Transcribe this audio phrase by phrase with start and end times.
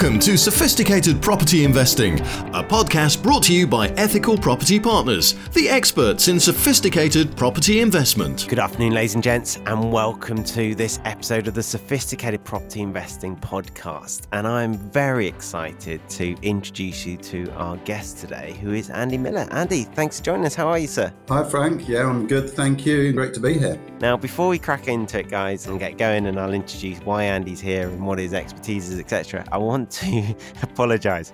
[0.00, 5.68] Welcome to Sophisticated Property Investing, a podcast brought to you by Ethical Property Partners, the
[5.68, 8.46] experts in sophisticated property investment.
[8.48, 13.36] Good afternoon, ladies and gents, and welcome to this episode of the Sophisticated Property Investing
[13.36, 14.22] Podcast.
[14.32, 19.46] And I'm very excited to introduce you to our guest today, who is Andy Miller.
[19.50, 20.54] Andy, thanks for joining us.
[20.54, 21.12] How are you, sir?
[21.28, 21.86] Hi, Frank.
[21.86, 22.48] Yeah, I'm good.
[22.48, 23.12] Thank you.
[23.12, 23.78] Great to be here.
[24.00, 27.60] Now, before we crack into it, guys, and get going, and I'll introduce why Andy's
[27.60, 31.32] here and what his expertise is, etc., I want to apologize.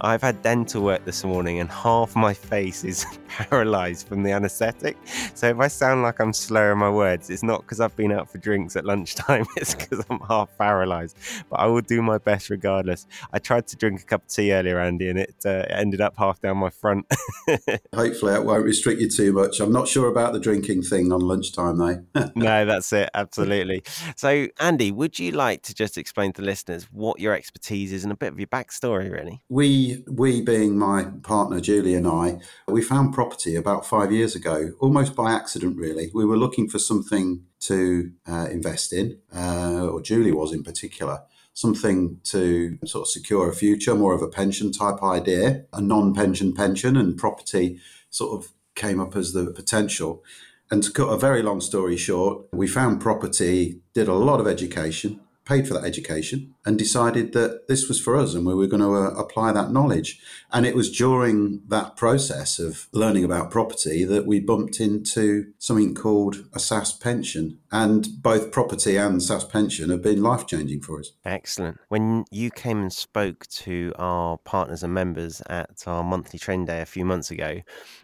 [0.00, 4.96] I've had dental work this morning and half my face is paralyzed from the anesthetic.
[5.34, 8.30] So if I sound like I'm slurring my words, it's not because I've been out
[8.30, 11.16] for drinks at lunchtime, it's because I'm half paralyzed.
[11.48, 13.06] But I will do my best regardless.
[13.32, 16.14] I tried to drink a cup of tea earlier, Andy, and it uh, ended up
[16.18, 17.06] half down my front.
[17.94, 19.60] Hopefully, it won't restrict you too much.
[19.60, 22.04] I'm not sure about the drinking thing on lunchtime, though.
[22.34, 23.08] no, that's it.
[23.14, 23.82] Absolutely.
[24.16, 28.12] So, Andy, would you like to just explain to listeners what your expertise is and
[28.12, 29.40] a bit of your backstory, really?
[29.48, 34.72] We we, being my partner Julie and I, we found property about five years ago,
[34.80, 36.10] almost by accident, really.
[36.14, 41.22] We were looking for something to uh, invest in, uh, or Julie was in particular,
[41.52, 46.14] something to sort of secure a future, more of a pension type idea, a non
[46.14, 47.78] pension pension, and property
[48.10, 50.22] sort of came up as the potential.
[50.70, 54.46] And to cut a very long story short, we found property, did a lot of
[54.46, 58.66] education, paid for that education and decided that this was for us and we were
[58.66, 60.20] going to uh, apply that knowledge.
[60.52, 65.94] And it was during that process of learning about property that we bumped into something
[65.94, 67.58] called a SSAS pension.
[67.70, 71.12] And both property and SSAS pension have been life changing for us.
[71.24, 71.78] Excellent.
[71.88, 76.80] When you came and spoke to our partners and members at our monthly training day
[76.80, 77.62] a few months ago,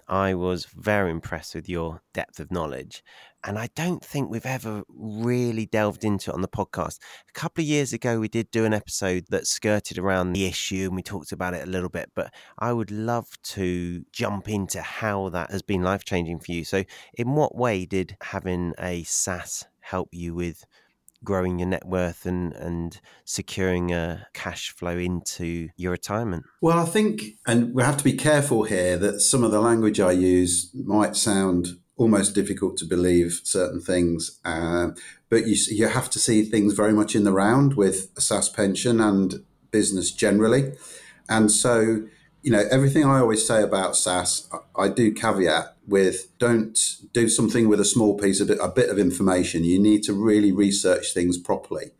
[0.09, 3.03] I was very impressed with your depth of knowledge
[3.45, 6.99] and I don't think we've ever really delved into it on the podcast.
[7.29, 10.87] A couple of years ago, we did do an episode that skirted around the issue
[10.87, 14.81] and we talked about it a little bit, but I would love to jump into
[14.81, 16.65] how that has been life changing for you.
[16.65, 16.85] So,
[17.15, 20.65] in what way did having a SSAS help you with?
[21.25, 26.85] growing your net worth and and securing a cash flow into your retirement well i
[26.85, 30.73] think and we have to be careful here that some of the language i use
[30.75, 34.41] might sound almost difficult to believe certain things.
[34.45, 34.91] Uh,
[35.29, 38.55] but you you have to see things very much in the round with a SSAS
[38.55, 40.73] pension and business generally.
[41.29, 42.03] And so,
[42.43, 46.79] you know, everything I always say about SSAS, I do caveat with don't
[47.13, 49.65] do something with a small piece of a bit of information.
[49.65, 51.93] You need to really research things properly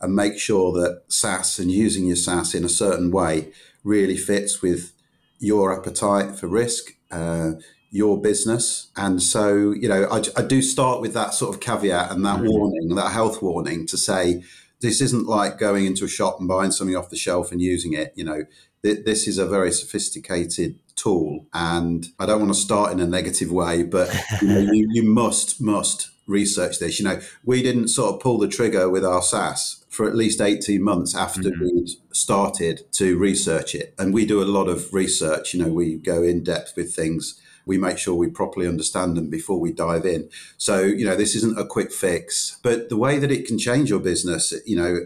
[0.00, 3.52] and make sure that SSAS and using your SSAS in a certain way
[3.84, 4.92] really fits with
[5.38, 7.52] your appetite for risk, uh,
[7.90, 8.88] your business.
[8.96, 12.38] And so, you know, I, I, do start with that sort of caveat and that
[12.38, 12.46] mm-hmm.
[12.48, 14.44] warning, that health warning to say,
[14.80, 17.92] this isn't like going into a shop and buying something off the shelf and using
[17.92, 18.12] it.
[18.14, 18.44] You know,
[18.82, 21.46] th- this is a very sophisticated tool.
[21.52, 25.02] And I don't want to start in a negative way, but you, know, you, you
[25.02, 27.00] must, must research this.
[27.00, 30.40] You know, we didn't sort of pull the trigger with our SSAS for at least
[30.40, 31.64] 18 months after mm-hmm.
[31.64, 33.94] we'd started to research it.
[33.98, 35.52] And we do a lot of research.
[35.52, 39.30] You know, we go in depth with things we make sure we properly understand them
[39.30, 40.28] before we dive in.
[40.56, 43.90] So, you know, this isn't a quick fix, but the way that it can change
[43.90, 45.00] your business, you know,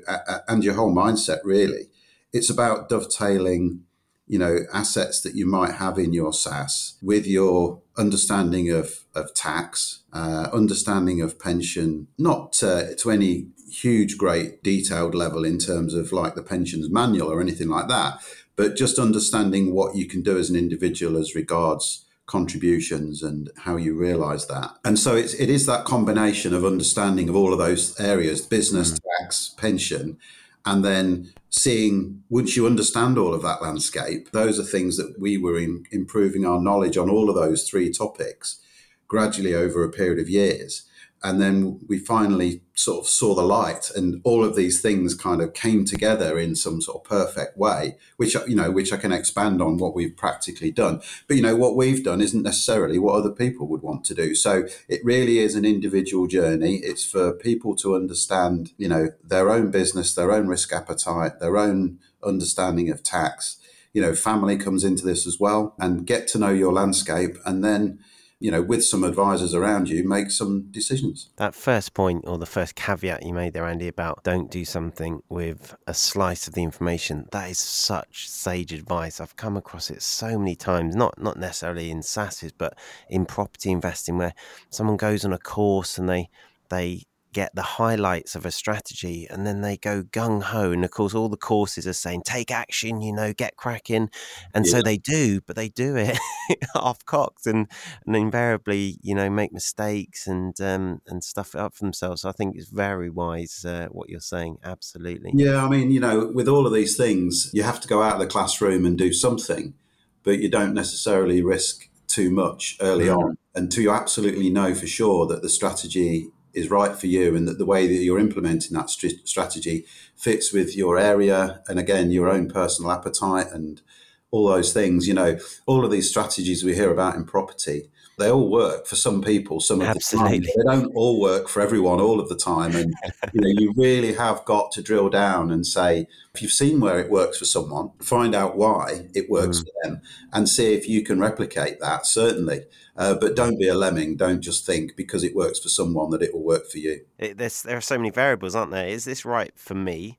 [0.49, 1.89] and your whole mindset really,
[2.33, 3.85] it's about dovetailing,
[4.27, 9.35] you know, assets that you might have in your SSAS with your understanding of, of
[9.35, 15.95] tax, uh, understanding of pension, not uh, to any huge, great detailed level in terms
[15.95, 18.19] of like the pensions manual or anything like that,
[18.57, 23.77] but just understanding what you can do as an individual as regards contributions and how
[23.77, 24.71] you realize that.
[24.85, 28.93] And so it's, it is that combination of understanding of all of those areas business,
[28.93, 29.01] mm.
[29.21, 30.19] tax, pension,
[30.65, 35.37] and then seeing once you understand all of that landscape, those are things that we
[35.37, 38.61] were in, improving our knowledge on all of those three topics
[39.07, 40.85] gradually over a period of years
[41.25, 45.41] and then we finally sort of saw the light and all of these things kind
[45.41, 49.13] of came together in some sort of perfect way which you know which i can
[49.13, 51.01] expand on what we've practically done.
[51.27, 54.35] But you know what we've done isn't necessarily what other people would want to do.
[54.35, 56.77] So it really is an individual journey.
[56.77, 61.57] It's for people to understand you know their own business their own risk appetite their
[61.57, 63.59] own understanding of tax.
[63.93, 67.65] You know family comes into this as well and get to know your landscape and
[67.65, 67.99] then
[68.45, 71.31] you know, with some advisors around you, make some decisions.
[71.37, 75.23] That first point or the first caveat you made there, Andy, about don't do something
[75.31, 79.19] with a slice of the information, that is such sage advice.
[79.19, 82.77] I've come across it so many times, not not necessarily in SSASes, but
[83.09, 84.35] in property investing where
[84.69, 86.29] someone goes on a course and they
[86.69, 90.71] they get the highlights of a strategy and then they go gung ho.
[90.71, 94.09] And of course, all the courses are saying, take action, you know, get cracking.
[94.55, 94.73] And yeah.
[94.73, 96.19] so they do, but they do it
[96.75, 97.67] half cocked and,
[98.07, 102.23] and invariably, you know, make mistakes and, um, and stuff it up for themselves.
[102.23, 104.59] So I think it's very wise uh, what you're saying.
[104.65, 105.33] Absolutely.
[105.35, 105.65] Yeah.
[105.65, 108.21] I mean, you know, with all of these things, you have to go out of
[108.21, 109.75] the classroom and do something,
[110.23, 113.19] but you don't necessarily risk too much early mm-hmm.
[113.19, 117.47] on until you absolutely know for sure that the strategy is right for you and
[117.49, 119.85] that the way that you're implementing that st- strategy
[120.15, 123.83] fits with your area and again your own personal appetite and
[124.31, 128.31] all those things you know all of these strategies we hear about in property they
[128.31, 130.41] all work for some people some of Absolutely.
[130.41, 130.57] the time.
[130.57, 132.75] They don't all work for everyone all of the time.
[132.75, 132.95] And
[133.33, 137.01] you know, you really have got to drill down and say, if you've seen where
[137.01, 139.65] it works for someone, find out why it works mm.
[139.65, 140.03] for them
[140.33, 142.63] and see if you can replicate that, certainly.
[142.97, 144.17] Uh, but don't be a lemming.
[144.17, 147.01] Don't just think because it works for someone that it will work for you.
[147.19, 148.87] It, there are so many variables, aren't there?
[148.87, 150.19] Is this right for me?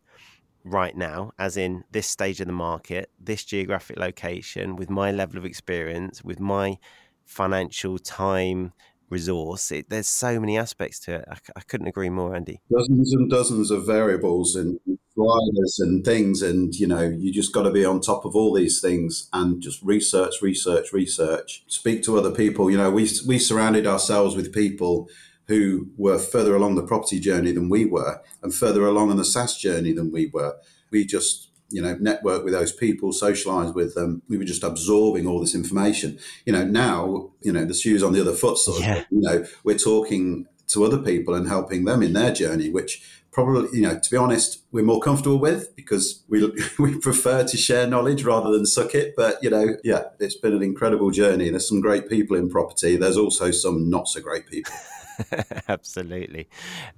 [0.65, 5.37] right now, as in this stage of the market, this geographic location, with my level
[5.37, 6.79] of experience, with my
[7.25, 8.73] financial time
[9.09, 9.71] resource.
[9.71, 11.25] It, there's so many aspects to it.
[11.29, 12.61] I, I, couldn't agree more, Andy.
[12.71, 14.79] Dozens and dozens of variables and
[15.13, 18.53] sliders and things, and you know, you just got to be on top of all
[18.53, 21.63] these things and just research, research, research.
[21.67, 22.69] Speak to other people.
[22.69, 25.09] You know, we we surrounded ourselves with people
[25.47, 29.23] who were further along the property journey than we were, and further along on the
[29.23, 30.55] SSAS journey than we were.
[30.91, 34.21] We just you know, network with those people, socialize with them.
[34.29, 36.19] We were just absorbing all this information.
[36.45, 39.03] You know, now, you know, the shoes on the other foot sort of, yeah.
[39.09, 43.67] you know, we're talking to other people and helping them in their journey, which probably,
[43.77, 47.87] you know, to be honest, we're more comfortable with because we we prefer to share
[47.87, 49.15] knowledge rather than suck it.
[49.15, 51.49] But you know, yeah, it's been an incredible journey.
[51.49, 52.95] There's some great people in property.
[52.95, 54.73] There's also some not so great people.
[55.67, 56.47] absolutely,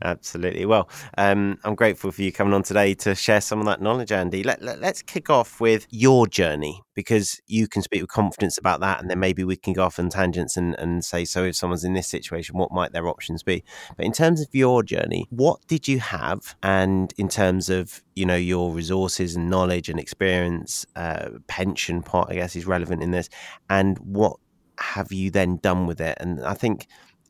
[0.02, 0.66] absolutely.
[0.66, 4.12] Well, um, I'm grateful for you coming on today to share some of that knowledge,
[4.12, 4.44] Andy.
[4.44, 8.80] Let, let, let's kick off with your journey because you can speak with confidence about
[8.80, 11.56] that, and then maybe we can go off on tangents and, and say, so if
[11.56, 13.64] someone's in this situation, what might their options be?
[13.96, 18.26] But in terms of your journey, what did you have, and in terms of you
[18.26, 23.12] know your resources and knowledge and experience, uh, pension part, I guess, is relevant in
[23.12, 23.30] this,
[23.70, 24.38] and what
[24.80, 26.18] have you then done with it?
[26.20, 26.88] And I think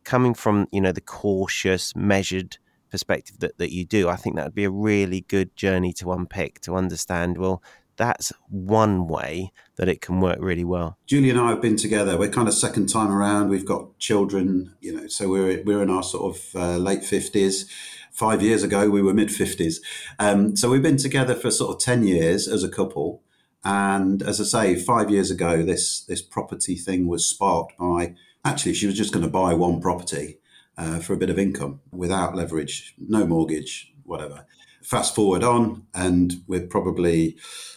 [0.07, 2.57] coming from you know the cautious, measured
[2.89, 6.13] perspective that, that you do, I think that would be a really good journey to
[6.13, 7.37] unpick to understand.
[7.37, 7.61] Well,
[7.97, 10.97] that's one way that it can work really well.
[11.05, 12.17] Julie and I have been together.
[12.17, 13.49] We're kind of second time around.
[13.49, 17.69] We've got children, you know, so we're we're in our sort of uh, late fifties.
[18.13, 19.81] Five years ago, we were mid fifties.
[20.17, 23.21] Um, so we've been together for sort of ten years as a couple.
[23.63, 28.15] And as I say, five years ago, this this property thing was sparked by
[28.47, 30.39] Actually, she was just going to buy one property
[30.77, 34.45] uh, for a bit of income without leverage, no mortgage, whatever.
[34.81, 37.35] Fast forward on, and we're probably,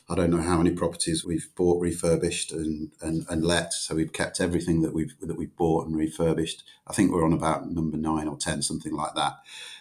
[0.08, 3.72] I don't know how many properties we've bought, refurbished, and, and, and let.
[3.72, 6.62] So we've kept everything that we've that we've bought and refurbished.
[6.86, 9.38] I think we're on about number nine or ten, something like that.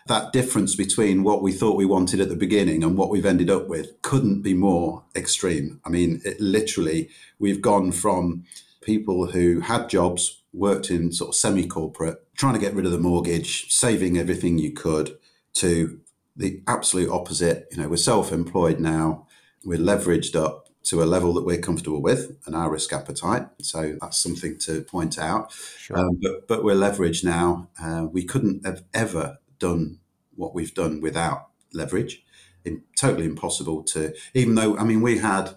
[0.07, 3.51] That difference between what we thought we wanted at the beginning and what we've ended
[3.51, 5.81] up with couldn't be more extreme.
[5.85, 8.45] I mean, it literally, we've gone from
[8.81, 12.91] people who had jobs worked in sort of semi corporate, trying to get rid of
[12.91, 15.17] the mortgage, saving everything you could,
[15.53, 15.99] to
[16.35, 17.67] the absolute opposite.
[17.71, 19.27] You know, we're self employed now,
[19.63, 23.47] we're leveraged up to a level that we're comfortable with and our risk appetite.
[23.61, 25.51] So that's something to point out.
[25.51, 25.99] Sure.
[25.99, 27.69] Um, but, but we're leveraged now.
[27.81, 29.99] Uh, we couldn't have ever done
[30.35, 32.23] what we've done without leverage.
[32.65, 35.53] In, totally impossible to, even though, I mean, we had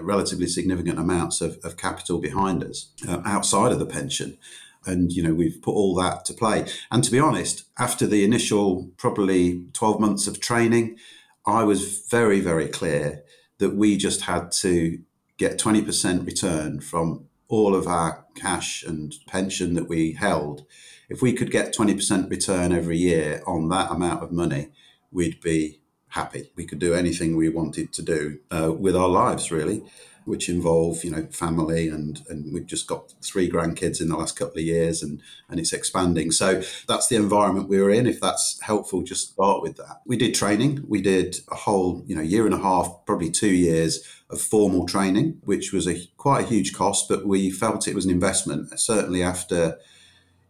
[0.00, 4.38] relatively significant amounts of, of capital behind us uh, outside of the pension.
[4.84, 6.66] And, you know, we've put all that to play.
[6.90, 10.96] And to be honest, after the initial probably 12 months of training,
[11.44, 13.24] I was very, very clear
[13.58, 15.00] that we just had to
[15.38, 20.64] get 20% return from all of our cash and pension that we held.
[21.08, 24.70] If we could get 20% return every year on that amount of money,
[25.10, 25.80] we'd be
[26.16, 26.50] happy.
[26.56, 29.82] We could do anything we wanted to do uh, with our lives, really,
[30.24, 34.36] which involve, you know, family and and we've just got three grandkids in the last
[34.36, 36.32] couple of years, and and it's expanding.
[36.32, 38.06] So that's the environment we were in.
[38.06, 40.00] If that's helpful, just start with that.
[40.04, 40.84] We did training.
[40.88, 43.92] We did a whole, you know, year and a half, probably two years
[44.28, 48.06] of formal training, which was a quite a huge cost, but we felt it was
[48.06, 48.80] an investment.
[48.80, 49.78] Certainly after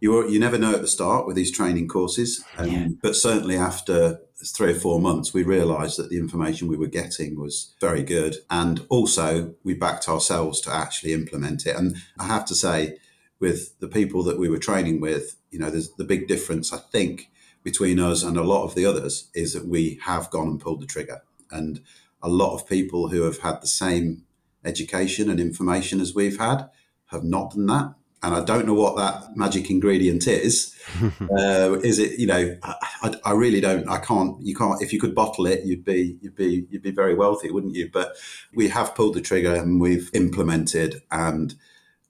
[0.00, 2.88] you you never know at the start with these training courses, um, yeah.
[3.02, 7.38] but certainly after three or four months, we realised that the information we were getting
[7.38, 11.76] was very good, and also we backed ourselves to actually implement it.
[11.76, 12.98] And I have to say,
[13.40, 16.78] with the people that we were training with, you know, there's the big difference I
[16.78, 17.30] think
[17.62, 20.80] between us and a lot of the others is that we have gone and pulled
[20.80, 21.22] the trigger.
[21.50, 21.80] And
[22.22, 24.24] a lot of people who have had the same
[24.64, 26.68] education and information as we've had
[27.06, 27.94] have not done that.
[28.22, 30.74] And I don't know what that magic ingredient is.
[31.02, 33.88] uh, is it, you know, I, I, really don't.
[33.88, 34.40] I can't.
[34.40, 34.80] You can't.
[34.80, 37.90] If you could bottle it, you'd be, you'd be, you'd be very wealthy, wouldn't you?
[37.92, 38.16] But
[38.54, 41.54] we have pulled the trigger and we've implemented, and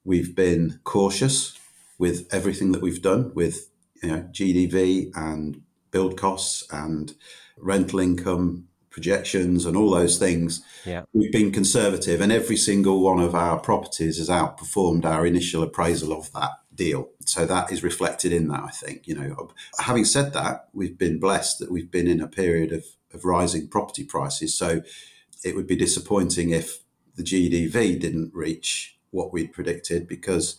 [0.04, 1.58] we've been cautious
[1.98, 3.70] with everything that we've done with,
[4.02, 7.14] you know, GDV and build costs and
[7.56, 10.62] rental income projections and all those things.
[10.86, 11.02] Yeah.
[11.12, 16.14] We've been conservative, and every single one of our properties has outperformed our initial appraisal
[16.14, 17.10] of that deal.
[17.26, 19.06] So that is reflected in that, I think.
[19.06, 22.86] You know, having said that, we've been blessed that we've been in a period of,
[23.12, 24.56] of rising property prices.
[24.56, 24.80] So
[25.44, 26.78] it would be disappointing if
[27.16, 30.56] the GDV didn't reach what we'd predicted because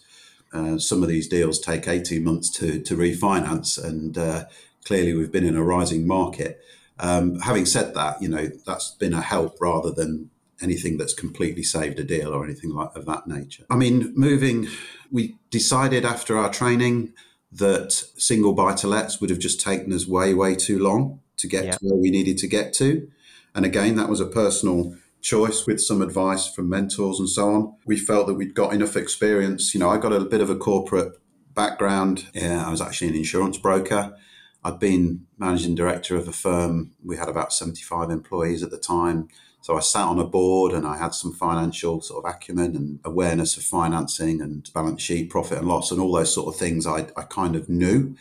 [0.53, 4.45] uh, some of these deals take 18 months to, to refinance, and uh,
[4.85, 6.61] clearly we've been in a rising market.
[6.99, 10.29] Um, having said that, you know that's been a help rather than
[10.61, 13.65] anything that's completely saved a deal or anything like of that nature.
[13.69, 14.67] I mean, moving,
[15.11, 17.13] we decided after our training
[17.51, 21.47] that single buy to lets would have just taken us way, way too long to
[21.47, 21.71] get yeah.
[21.71, 23.09] to where we needed to get to.
[23.55, 27.75] And again, that was a personal choice with some advice from mentors and so on.
[27.85, 29.73] We felt that we'd got enough experience.
[29.73, 31.13] You know, I got a bit of a corporate
[31.53, 32.27] background.
[32.33, 34.15] Yeah, I was actually an insurance broker.
[34.63, 36.91] I'd been managing director of a firm.
[37.03, 39.29] We had about 75 employees at the time.
[39.61, 42.99] So I sat on a board and I had some financial sort of acumen and
[43.03, 46.87] awareness of financing and balance sheet, profit and loss, and all those sort of things
[46.87, 48.15] I, I kind of knew,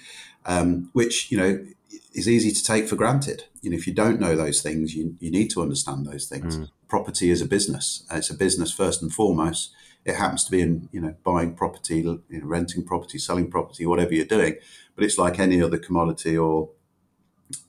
[0.45, 1.65] um, which, you know,
[2.15, 3.45] is easy to take for granted.
[3.61, 6.59] You know, if you don't know those things, you, you need to understand those things.
[6.59, 6.71] Mm.
[6.89, 8.05] Property is a business.
[8.11, 9.73] It's a business first and foremost.
[10.07, 13.85] It happens to be in, you know, buying property, you know, renting property, selling property,
[13.85, 14.57] whatever you're doing
[14.97, 16.71] but it's like any other commodity or,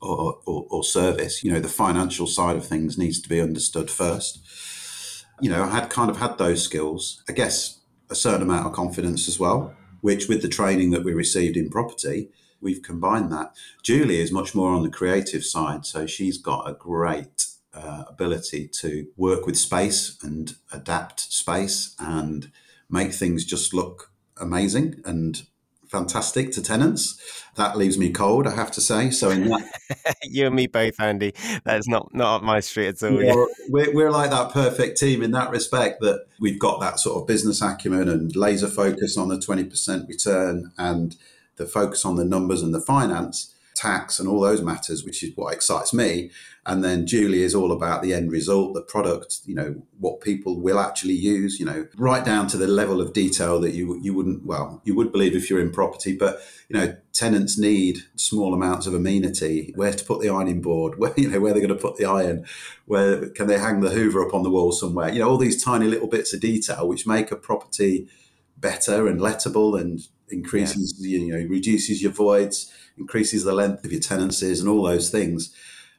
[0.02, 1.44] or, or, or service.
[1.44, 5.26] You know, the financial side of things needs to be understood first.
[5.42, 7.22] You know, I had kind of had those skills.
[7.30, 7.80] I guess
[8.10, 11.70] a certain amount of confidence as well, which with the training that we received in
[11.70, 12.30] property,
[12.62, 13.54] we've combined that.
[13.84, 17.46] Julie is much more on the creative side, so she's got a great
[17.78, 22.52] uh, ability to work with space and adapt space and
[22.90, 25.44] make things just look amazing and
[25.88, 27.20] fantastic to tenants.
[27.56, 29.10] That leaves me cold, I have to say.
[29.12, 31.34] So in that, you and me both, Andy.
[31.64, 33.22] That's not not up my street at all.
[33.22, 36.02] Yeah, we're, we're like that perfect team in that respect.
[36.02, 40.08] That we've got that sort of business acumen and laser focus on the twenty percent
[40.08, 41.16] return and
[41.56, 45.32] the focus on the numbers and the finance tax and all those matters, which is
[45.36, 46.32] what excites me.
[46.66, 50.60] And then Julie is all about the end result, the product, you know, what people
[50.60, 54.14] will actually use, you know, right down to the level of detail that you you
[54.14, 58.54] wouldn't well, you would believe if you're in property, but you know, tenants need small
[58.54, 61.78] amounts of amenity, where to put the ironing board, where you know, where they're going
[61.78, 62.46] to put the iron,
[62.86, 65.10] where can they hang the hoover up on the wall somewhere.
[65.10, 68.10] You know, all these tiny little bits of detail which make a property
[68.58, 71.20] better and lettable and increases yeah.
[71.20, 75.54] you know reduces your voids increases the length of your tenancies and all those things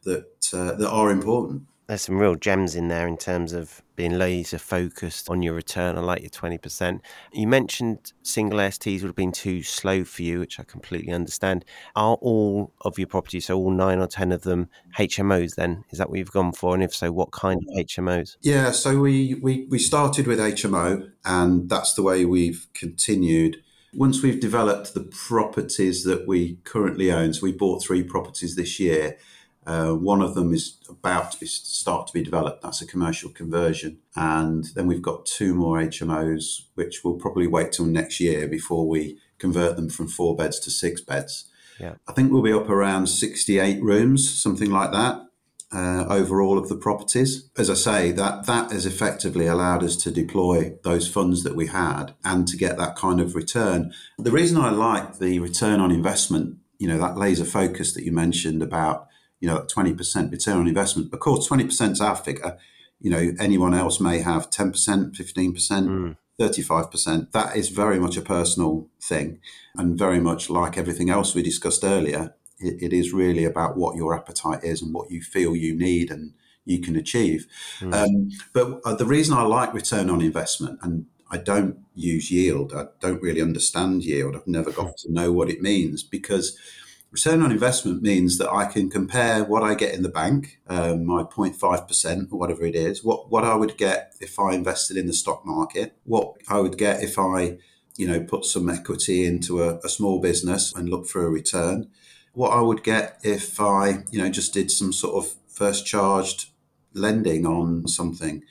[0.04, 1.62] that uh, that are important.
[1.86, 5.96] There's some real gems in there in terms of being laser focused on your return.
[5.96, 7.00] I like your 20%.
[7.32, 11.64] You mentioned single STs would have been too slow for you, which I completely understand.
[11.96, 14.68] Are all of your properties, so all nine or 10 of them,
[14.98, 15.84] HMOs then?
[15.88, 16.74] Is that what you've gone for?
[16.74, 18.36] And if so, what kind of HMOs?
[18.42, 23.62] Yeah, so we, we, we started with HMO, and that's the way we've continued
[23.94, 28.78] once we've developed the properties that we currently own, so we bought three properties this
[28.78, 29.18] year.
[29.66, 32.62] Uh, one of them is about to start to be developed.
[32.62, 37.72] That's a commercial conversion, and then we've got two more HMOs, which will probably wait
[37.72, 41.44] till next year before we convert them from four beds to six beds.
[41.78, 41.94] Yeah.
[42.08, 45.27] I think we'll be up around 68 rooms, something like that
[45.72, 47.50] uh, over all of the properties.
[47.56, 51.66] As I say, that that has effectively allowed us to deploy those funds that we
[51.66, 53.92] had and to get that kind of return.
[54.18, 58.12] The reason I like the return on investment, you know, that laser focus that you
[58.12, 59.08] mentioned about,
[59.40, 61.12] you know, twenty percent return on investment.
[61.12, 62.56] Of course, twenty percent is our figure.
[63.00, 65.88] You know, anyone else may have ten percent, fifteen percent.
[65.88, 66.16] Mm.
[66.40, 67.32] 35%.
[67.32, 69.40] That is very much a personal thing
[69.76, 73.96] and very much like everything else we discussed earlier it, it is really about what
[73.96, 76.32] your appetite is and what you feel you need and
[76.64, 77.46] you can achieve.
[77.80, 77.94] Mm.
[77.94, 82.72] Um, but uh, the reason I like return on investment, and I don't use yield,
[82.74, 86.58] I don't really understand yield, I've never got to know what it means because
[87.10, 91.06] return on investment means that I can compare what I get in the bank, um,
[91.06, 95.06] my 0.5% or whatever it is, what, what I would get if I invested in
[95.06, 97.58] the stock market, what I would get if I
[97.98, 101.88] you know, put some equity into a, a small business and look for a return
[102.32, 106.50] what I would get if I, you know, just did some sort of first charged
[106.94, 108.42] lending on something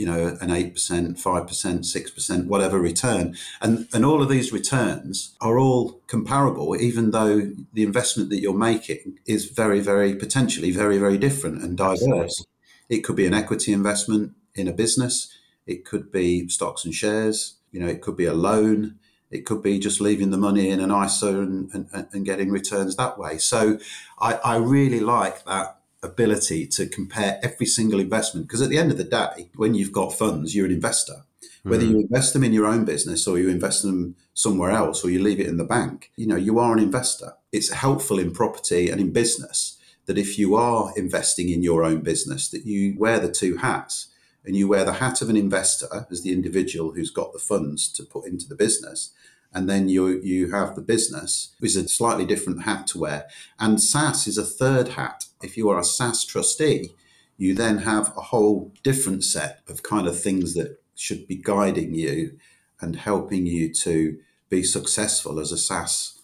[0.00, 3.36] you know, an 8%, 5%, 6%, whatever return.
[3.60, 8.54] And, and all of these returns are all comparable, even though the investment that you're
[8.54, 12.42] making is very, very potentially very, very different and diverse.
[12.88, 17.56] It could be an equity investment in a business, it could be stocks and shares,
[17.70, 18.98] you know, it could be a loan.
[19.30, 22.96] It could be just leaving the money in an ISA and, and, and getting returns
[22.96, 23.38] that way.
[23.38, 23.78] So
[24.20, 28.90] I, I really like that ability to compare every single investment because at the end
[28.90, 31.24] of the day when you've got funds you're an investor
[31.62, 31.90] whether mm.
[31.90, 35.22] you invest them in your own business or you invest them somewhere else or you
[35.22, 38.88] leave it in the bank you know you are an investor it's helpful in property
[38.88, 43.18] and in business that if you are investing in your own business that you wear
[43.18, 44.08] the two hats
[44.44, 47.88] and you wear the hat of an investor as the individual who's got the funds
[47.92, 49.12] to put into the business
[49.52, 53.26] and then you you have the business, which is a slightly different hat to wear.
[53.58, 55.26] And SSAS is a third hat.
[55.42, 56.94] If you are a SSAS trustee,
[57.36, 61.94] you then have a whole different set of kind of things that should be guiding
[61.94, 62.38] you
[62.80, 64.18] and helping you to
[64.48, 66.18] be successful as a SSAS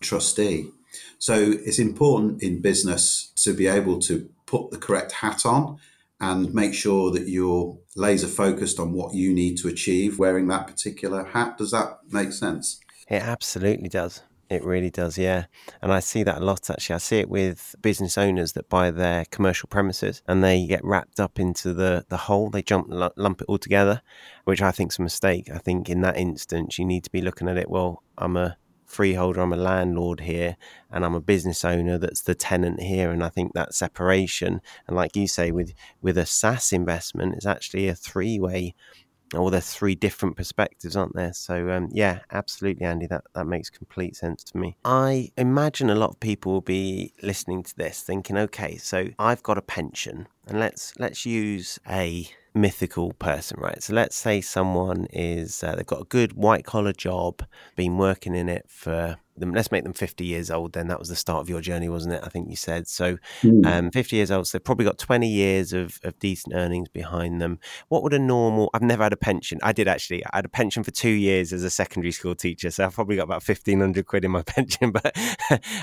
[0.00, 0.70] trustee.
[1.18, 5.78] So it's important in business to be able to put the correct hat on
[6.22, 10.68] and make sure that you're laser focused on what you need to achieve wearing that
[10.68, 11.58] particular hat.
[11.58, 12.78] Does that make sense?
[13.08, 14.22] It absolutely does.
[14.48, 15.46] It really does, yeah.
[15.80, 16.94] And I see that a lot actually.
[16.94, 21.18] I see it with business owners that buy their commercial premises and they get wrapped
[21.18, 24.00] up into the, the whole, they jump lump it all together,
[24.44, 25.50] which I think is a mistake.
[25.52, 28.56] I think in that instance, you need to be looking at it, well, I'm a
[28.92, 30.56] freeholder, I'm a landlord here,
[30.90, 33.10] and I'm a business owner that's the tenant here.
[33.10, 37.46] And I think that separation, and like you say, with with a SSAS investment, it's
[37.46, 38.74] actually a three way
[39.34, 41.32] or there's three different perspectives, aren't there?
[41.32, 43.06] So um, yeah, absolutely, Andy.
[43.06, 44.76] That that makes complete sense to me.
[44.84, 49.42] I imagine a lot of people will be listening to this, thinking, okay, so I've
[49.42, 53.82] got a pension, and let's let's use a mythical person, right?
[53.82, 57.44] So let's say someone is uh, they've got a good white collar job,
[57.76, 59.52] been working in it for them.
[59.52, 60.72] Let's make them fifty years old.
[60.72, 62.20] Then that was the start of your journey, wasn't it?
[62.22, 63.18] I think you said so.
[63.42, 63.66] Mm.
[63.66, 67.40] Um, fifty years old, so they've probably got twenty years of, of decent earnings behind
[67.40, 67.58] them.
[67.88, 68.70] What would a normal?
[68.74, 69.58] I've never had a pension.
[69.62, 70.24] I did actually.
[70.26, 73.16] I had a pension for two years as a secondary school teacher, so I've probably
[73.16, 74.92] got about fifteen hundred quid in my pension.
[74.92, 75.16] But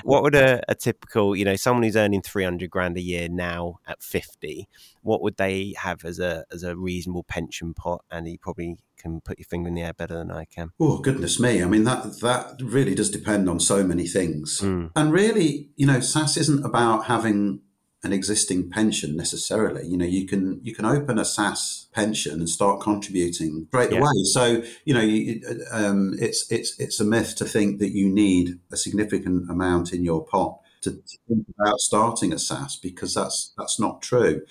[0.03, 3.29] what would a, a typical, you know, someone who's earning three hundred grand a year
[3.29, 4.67] now at fifty?
[5.01, 8.03] What would they have as a as a reasonable pension pot?
[8.11, 10.71] And you probably can put your finger in the air better than I can.
[10.79, 11.63] Oh goodness me!
[11.63, 14.91] I mean that that really does depend on so many things, mm.
[14.95, 17.61] and really, you know, SSAS isn't about having
[18.03, 19.85] an existing pension necessarily.
[19.87, 23.99] You know, you can you can open a SSAS pension and start contributing straight yeah.
[23.99, 24.23] away.
[24.31, 28.59] So you know, you, um, it's it's it's a myth to think that you need
[28.71, 33.53] a significant amount in your pot to, to think about starting a SSAS because that's
[33.57, 34.41] that's not true.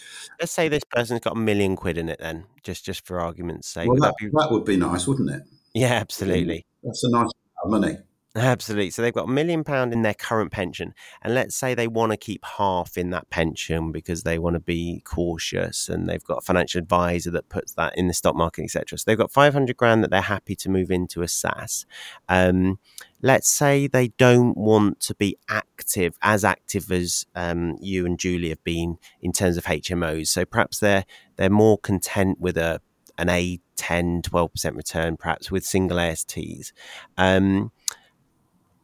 [0.41, 3.69] Let's say this person's got a million quid in it, then just just for argument's
[3.69, 3.89] sake.
[3.89, 4.29] Well, would that, be...
[4.29, 5.43] that, would be nice, wouldn't it?
[5.75, 6.67] Yeah, absolutely.
[6.83, 7.33] That's a nice amount
[7.65, 7.99] of money.
[8.37, 8.91] Absolutely.
[8.91, 12.13] So they've got a million pound in their current pension, and let's say they want
[12.13, 16.39] to keep half in that pension because they want to be cautious, and they've got
[16.39, 18.99] a financial advisor that puts that in the stock market, etc.
[18.99, 21.87] So they've got five hundred grand that they're happy to move into a SSAS.
[22.29, 22.79] Um,
[23.21, 28.51] let's say they don't want to be active as active as um, you and Julie
[28.51, 30.29] have been in terms of HMOs.
[30.29, 31.05] So perhaps they're
[31.37, 32.81] they're more content with a
[33.19, 36.73] an A 10, 12% return, perhaps with single ASTs.
[37.17, 37.73] Um,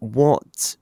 [0.00, 0.76] what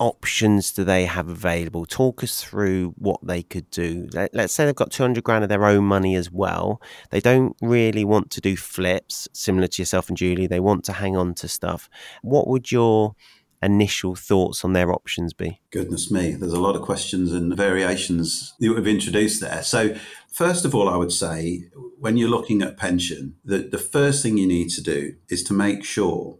[0.00, 1.86] options do they have available?
[1.86, 4.08] Talk us through what they could do.
[4.12, 6.80] Let, us say they've got 200 grand of their own money as well.
[7.10, 10.46] They don't really want to do flips, similar to yourself and Julie.
[10.46, 11.88] They want to hang on to stuff.
[12.22, 13.14] What would your
[13.62, 15.60] initial thoughts on their options be?
[15.70, 19.62] Goodness me, there's a lot of questions and variations that we've introduced there.
[19.62, 19.94] So,
[20.32, 24.38] first of all, I would say when you're looking at pension, the, the first thing
[24.38, 26.38] you need to do is to make sure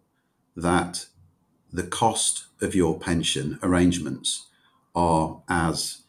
[0.57, 1.07] that
[1.73, 4.47] the cost of your pension arrangements
[4.95, 6.03] are as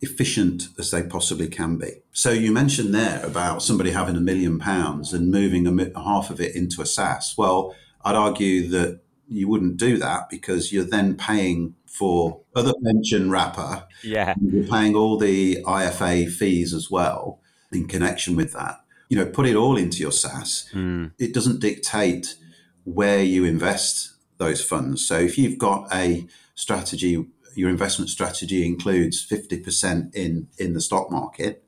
[0.00, 2.02] efficient as they possibly can be.
[2.12, 6.40] So you mentioned there about somebody having a million pounds and moving a, half of
[6.40, 7.36] it into a SSAS.
[7.38, 7.74] Well,
[8.04, 13.86] I'd argue that you wouldn't do that because you're then paying for other pension wrapper.
[14.02, 14.34] Yeah.
[14.40, 17.40] You're paying all the IFA fees as well
[17.72, 18.80] in connection with that.
[19.08, 20.72] You know, put it all into your SSAS.
[20.72, 21.12] Mm.
[21.18, 22.36] It doesn't dictate
[22.84, 25.06] where you invest those funds.
[25.06, 31.10] So if you've got a strategy, your investment strategy includes 50% in, in the stock
[31.10, 31.64] market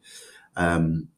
[0.57, 1.09] um,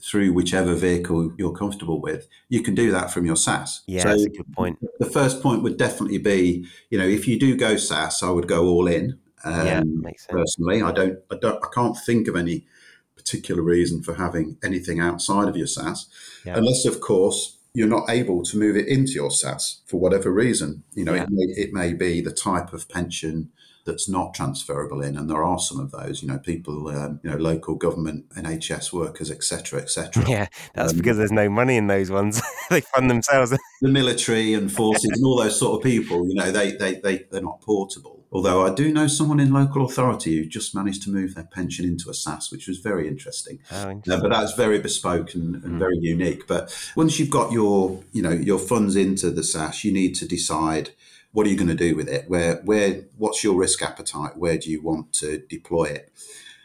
[0.00, 3.80] through whichever vehicle you're comfortable with, you can do that from your SSAS.
[3.86, 4.78] Yeah, so that's a good point.
[4.98, 8.48] The first point would definitely be, you know, if you do go SSAS, I would
[8.48, 10.32] go all in Um, Yeah, makes sense.
[10.32, 12.66] personally, I don't, I don't, I can't think of any
[13.14, 16.06] particular reason for having anything outside of your SSAS,
[16.46, 16.56] Yeah.
[16.56, 20.84] unless, of course, you're not able to move it into your SSAS for whatever reason.
[20.92, 21.24] You know, Yeah.
[21.24, 23.50] it, may, it may be the type of pension
[23.84, 26.22] that's not transferable in, and there are some of those.
[26.22, 30.24] You know, people, um, you know, local government, NHS workers, etc., etc.
[30.28, 32.40] Yeah, that's Um, because there's no money in those ones.
[32.70, 33.50] they fund themselves.
[33.82, 37.26] the military and forces and all those sort of people, you know, they, they, they,
[37.30, 38.23] they're not portable.
[38.34, 41.84] Although I do know someone in local authority who just managed to move their pension
[41.84, 43.60] into a SSAS, which was very interesting.
[43.70, 44.20] Oh, interesting.
[44.28, 45.78] but that's very bespoke and, and Mm.
[45.78, 46.46] very unique.
[46.48, 50.26] But once you've got your, you know, your funds into the SSAS, you need to
[50.26, 50.90] decide
[51.32, 52.28] what are you going to do with it?
[52.28, 54.36] Where, where, what's your risk appetite?
[54.36, 56.12] Where do you want to deploy it?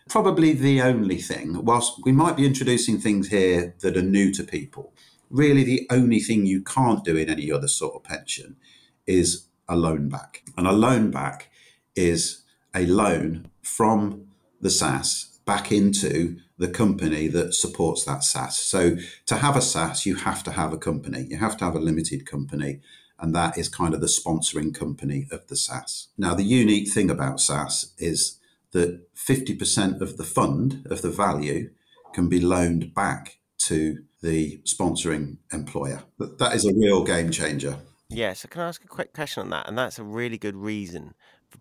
[0.09, 4.43] Probably the only thing, whilst we might be introducing things here that are new to
[4.43, 4.91] people,
[5.29, 8.55] really the only thing you can't do in any other sort of pension
[9.05, 10.41] is a loan back.
[10.57, 11.48] And a loan back
[11.99, 14.27] is a loan from
[14.61, 18.53] the SSAS back into the company that supports that SSAS.
[18.53, 21.27] So to have a SSAS, you have to have a company.
[21.29, 22.79] You have to have a limited company.
[23.19, 26.07] And that is kind of the sponsoring company of the SSAS.
[26.17, 28.39] Now, the unique thing about SSAS is
[28.71, 31.71] that 50% of the fund, of the value,
[32.13, 36.03] can be loaned back to the sponsoring employer.
[36.17, 37.79] That is a real game changer.
[38.09, 39.67] Yeah, so can I ask a quick question on that?
[39.67, 41.13] And that's a really good reason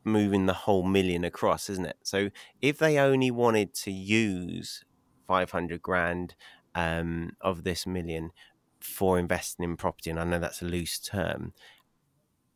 [0.05, 1.99] moving the whole million across, isn't it?
[2.03, 4.85] So if they only wanted to use
[5.27, 6.35] 500 grand
[6.75, 8.31] um, of this million
[8.81, 11.53] for investing in property, and I know that's a loose term,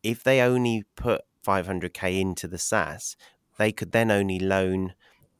[0.02, 3.16] if they only put 500k into the SSAS,
[3.58, 4.94] they could then only loan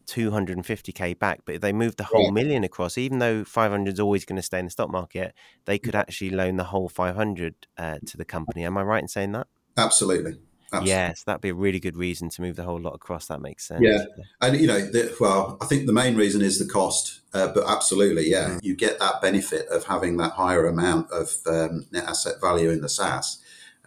[0.07, 1.41] 250k back.
[1.45, 2.33] But if they move the whole Right.
[2.33, 5.79] million across, even though 500 is always going to stay in the stock market, they
[5.79, 8.65] could actually loan the whole 500 uh, to the company.
[8.65, 9.47] Am I right in saying that?
[9.77, 10.41] Absolutely.
[10.73, 10.91] Absolutely.
[10.91, 13.27] Yes, that'd be a really good reason to move the whole lot across.
[13.27, 13.83] That makes sense.
[13.83, 14.05] Yeah.
[14.41, 17.65] And you know, the, well, I think the main reason is the cost, uh, but
[17.69, 22.41] absolutely, yeah, you get that benefit of having that higher amount of um, net asset
[22.41, 23.37] value in the SSAS,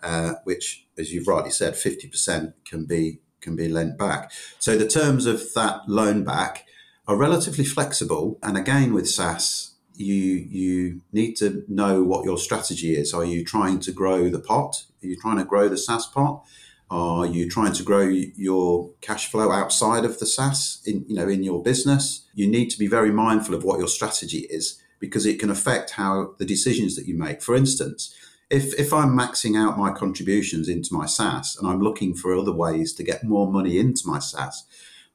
[0.03, 4.31] uh, which, as you've rightly said, fifty percent can be can be lent back.
[4.59, 6.65] So the terms of that loan back
[7.07, 9.71] are relatively flexible, and again with SSAS.
[9.97, 13.13] You you need to know what your strategy is.
[13.13, 14.83] Are you trying to grow the pot?
[15.01, 16.43] Are you trying to grow the SSAS pot?
[16.89, 20.85] Are you trying to grow your cash flow outside of the SSAS?
[20.87, 22.27] in you know in your business?
[22.33, 25.91] You need to be very mindful of what your strategy is because it can affect
[25.91, 27.41] how the decisions that you make.
[27.41, 28.15] For instance,
[28.49, 32.53] if if I'm maxing out my contributions into my SSAS and I'm looking for other
[32.53, 34.55] ways to get more money into my SSAS,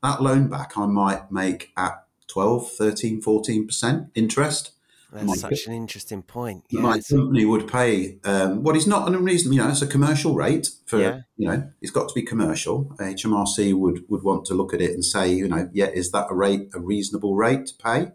[0.02, 4.72] that loan back I might make at 12, 13, 14% interest.
[5.12, 6.64] That's My such an interesting point.
[6.73, 10.35] My company would pay um, what is not an unreasonable, you know, it's a commercial
[10.35, 11.20] rate for, Yeah.
[11.37, 12.94] you know, it's got to be commercial.
[13.01, 16.27] HMRC would, would want to look at it and say, you know, yeah, is that
[16.31, 18.12] a rate, a reasonable rate to pay?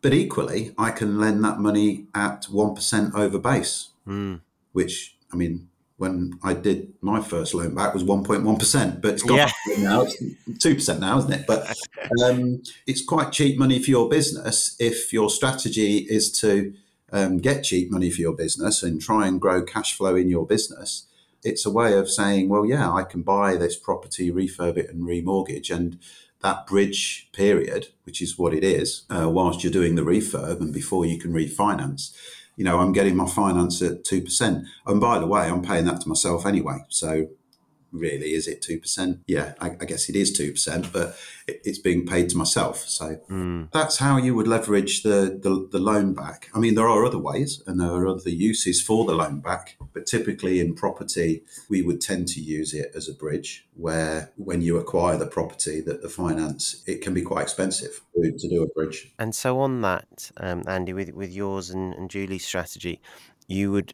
[0.00, 4.40] But equally, I can lend that money at 1% over base, Mm.
[4.72, 5.68] which, I mean,
[6.02, 9.44] when I did my first loan back was 1.1%, but it's gone Yeah.
[9.46, 10.16] up now, it's
[10.58, 11.46] 2% now, isn't it?
[11.46, 11.72] But
[12.24, 16.74] um, it's quite cheap money for your business if your strategy is to
[17.12, 20.44] um, get cheap money for your business and try and grow cash flow in your
[20.44, 21.06] business.
[21.44, 25.04] It's a way of saying, well, yeah, I can buy this property, refurb it, and
[25.04, 26.00] remortgage, and
[26.40, 30.74] that bridge period, which is what it is, uh, whilst you're doing the refurb and
[30.74, 32.12] before you can refinance,
[32.56, 34.66] you know, I'm getting my finance at two percent.
[34.86, 36.78] And by the way, I'm paying that to myself anyway.
[36.88, 37.28] So
[37.92, 39.20] really, is it two percent?
[39.26, 42.78] Yeah, I, I guess it is two percent, but it, it's being paid to myself.
[42.88, 43.70] So Mm.
[43.72, 46.48] that's how you would leverage the, the the loan back.
[46.54, 49.76] I mean, there are other ways and there are other uses for the loan back,
[49.92, 53.66] but typically in property, we would tend to use it as a bridge.
[53.74, 58.32] Where when you acquire the property, that the finance it can be quite expensive to,
[58.32, 59.12] to do a bridge.
[59.18, 63.00] And so on that, um, Andy, with with yours and, and Julie's strategy,
[63.48, 63.92] you would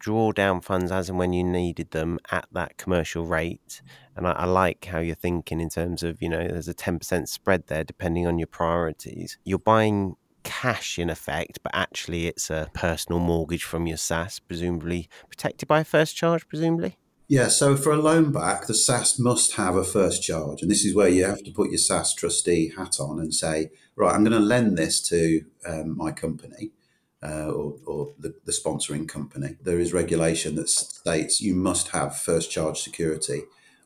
[0.00, 3.80] draw down funds as and when you needed them at that commercial rate.
[4.16, 7.28] And I, I like how you're thinking in terms of, you know, there's a 10%
[7.28, 9.38] spread there depending on your priorities.
[9.44, 15.08] You're buying cash in effect, but actually it's a personal mortgage from your SSAS, presumably
[15.28, 16.96] protected by a first charge, presumably.
[17.28, 20.62] Yeah, so for a loan back, the SSAS must have a first charge.
[20.62, 23.70] And this is where you have to put your SSAS trustee hat on and say,
[23.94, 26.72] right, I'm going to lend this to um, my company
[27.22, 29.56] uh, or, or the, the sponsoring company.
[29.62, 33.42] There is regulation that states you must have first charge security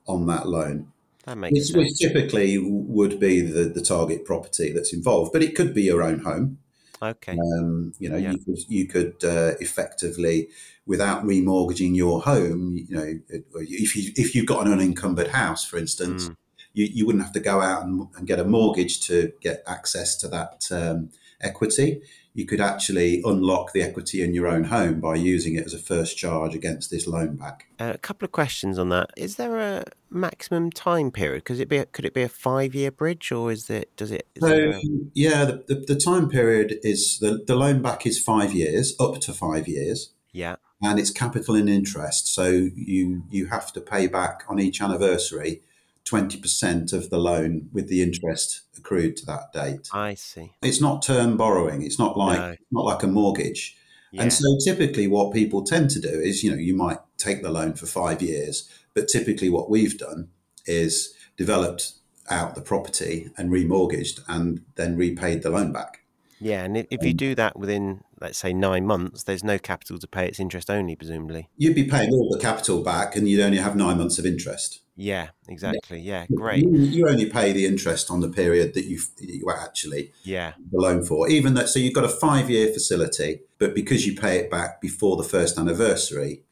[0.06, 0.92] on that loan.
[1.24, 1.76] That makes Which, sense.
[1.76, 6.02] which typically would be the, the target property that's involved, but it could be your
[6.02, 6.58] own home.
[7.02, 7.32] Okay.
[7.32, 8.32] Um, you know, Yeah.
[8.32, 10.48] you could, you could uh, effectively,
[10.86, 13.18] without remortgaging your home, you know,
[13.54, 16.36] if you if you've got an unencumbered house, for instance, Mm.
[16.72, 20.16] you, you wouldn't have to go out and, and get a mortgage to get access
[20.16, 22.00] to that um, equity.
[22.34, 25.78] You could actually unlock the equity in your own home by using it as a
[25.78, 27.66] first charge against this loan back.
[27.78, 29.10] Uh, a couple of questions on that.
[29.16, 31.44] Is there a maximum time period?
[31.44, 34.10] Could it be a, could it be a five year bridge, or is it does
[34.10, 34.26] it?
[34.40, 34.80] so a...
[35.14, 39.20] yeah, the, the, the time period is the the loan back is five years, up
[39.20, 40.12] to five years.
[40.32, 42.28] Yeah and it's capital and interest.
[42.28, 45.62] So you you have to pay back on each anniversary
[46.04, 49.88] twenty percent of the loan with the interest accrued to that date.
[49.92, 50.52] I see.
[50.62, 51.82] It's not term borrowing.
[51.82, 52.56] It's not like no.
[52.70, 53.76] not like a mortgage.
[54.12, 54.22] Yeah.
[54.22, 57.50] And so typically what people tend to do is, you know, you might take the
[57.50, 60.28] loan for five years, but typically what we've done
[60.66, 61.94] is developed
[62.30, 66.04] out the property and remortgaged and then repaid the loan back.
[66.40, 70.06] Yeah, and if you do that within, let's say, nine months, there's no capital to
[70.06, 70.26] pay.
[70.26, 71.48] It's interest only, presumably.
[71.56, 74.80] You'd be paying all the capital back, and you'd only have nine months of interest.
[74.96, 76.00] Yeah, exactly.
[76.00, 76.64] Yeah, great.
[76.64, 80.78] You, you, only pay the interest on the period that you you actually yeah the
[80.78, 81.28] loan for.
[81.28, 84.80] Even that, so you've got a five year facility, but because you pay it back
[84.80, 86.42] before the first anniversary,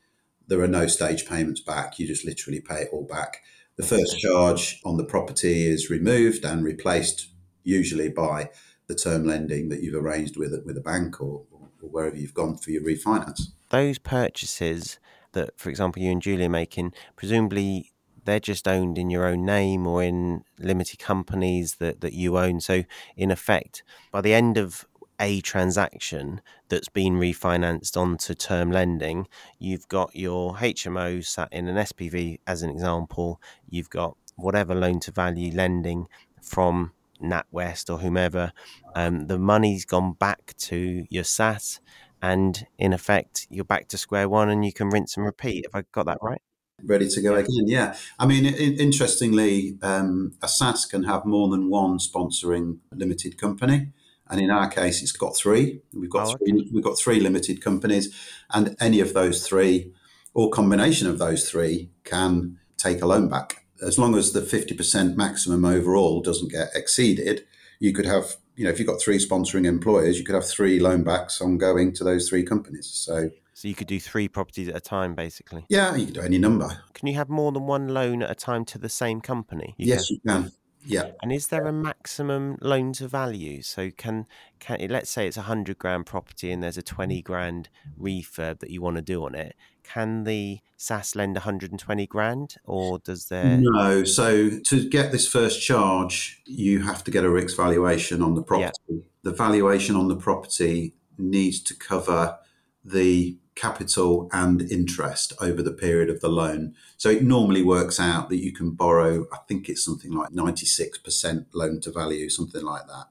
[0.49, 1.99] there are no stage payments back.
[1.99, 3.43] You just literally pay it all back.
[3.77, 7.29] The first charge on the property is removed and replaced,
[7.63, 8.51] usually by
[8.89, 12.57] the term lending that you've arranged with with a bank or, or wherever you've gone
[12.57, 13.53] for your refinance.
[13.71, 14.99] Those purchases
[15.33, 17.92] that, for example, you and Julie are making, presumably
[18.25, 22.61] they're just owned in your own name or in limited companies that, that you own.
[22.61, 22.85] So,
[23.17, 24.87] in effect, by the end of
[25.21, 31.77] a transaction that's been refinanced onto term lending, you've got your HMO sat in an
[31.77, 36.09] SPV as an example, you've got whatever loan to value lending
[36.41, 38.53] from NatWest or whomever,
[38.95, 41.81] um, the money's gone back to your SSAS,
[42.21, 45.67] and in effect, you're back to square one, and you can rinse and repeat.
[45.67, 46.43] Have I got that right?
[46.85, 47.67] Ready to go again?
[47.67, 47.95] Yeah.
[48.19, 53.89] I mean, interestingly, um, a SSAS can have more than one sponsoring limited company,
[54.29, 55.83] and in our case, it's got three.
[55.93, 56.53] We've got oh, three.
[56.53, 56.71] Okay.
[56.73, 58.13] We've got three limited companies,
[58.53, 59.93] and any of those three,
[60.35, 65.17] or combination of those three, can take a loan back as long as the 50%
[65.17, 67.45] maximum overall doesn't get exceeded,
[67.81, 70.79] you could have, you know, if you've got three sponsoring employers, you could have three
[70.79, 72.87] loan backs ongoing to those three companies.
[72.87, 73.31] So,
[73.63, 75.65] so you could do three properties at a time, basically.
[75.69, 76.83] Yeah, you could do any number.
[76.95, 79.77] Can you have more than one loan at a time to the same company?
[79.79, 80.17] You yes, can.
[80.17, 80.53] you can.
[80.85, 81.11] Yeah.
[81.23, 83.63] And is there a maximum loan to value?
[83.63, 84.27] So can
[84.59, 88.71] can let's say it's a hundred grand property and there's a twenty grand refurb that
[88.71, 89.55] you want to do on it.
[89.85, 93.59] Can the SSAS lend 120 grand, or does there?
[93.59, 94.03] No.
[94.03, 98.43] So to get this first charge, you have to get a RICS valuation on the
[98.43, 98.73] property.
[98.89, 99.03] Yeah.
[99.23, 102.39] The valuation on the property needs to cover
[102.85, 106.75] the capital and interest over the period of the loan.
[106.97, 111.47] So it normally works out that you can borrow, I think it's something like 96%
[111.53, 113.07] loan to value, something like that.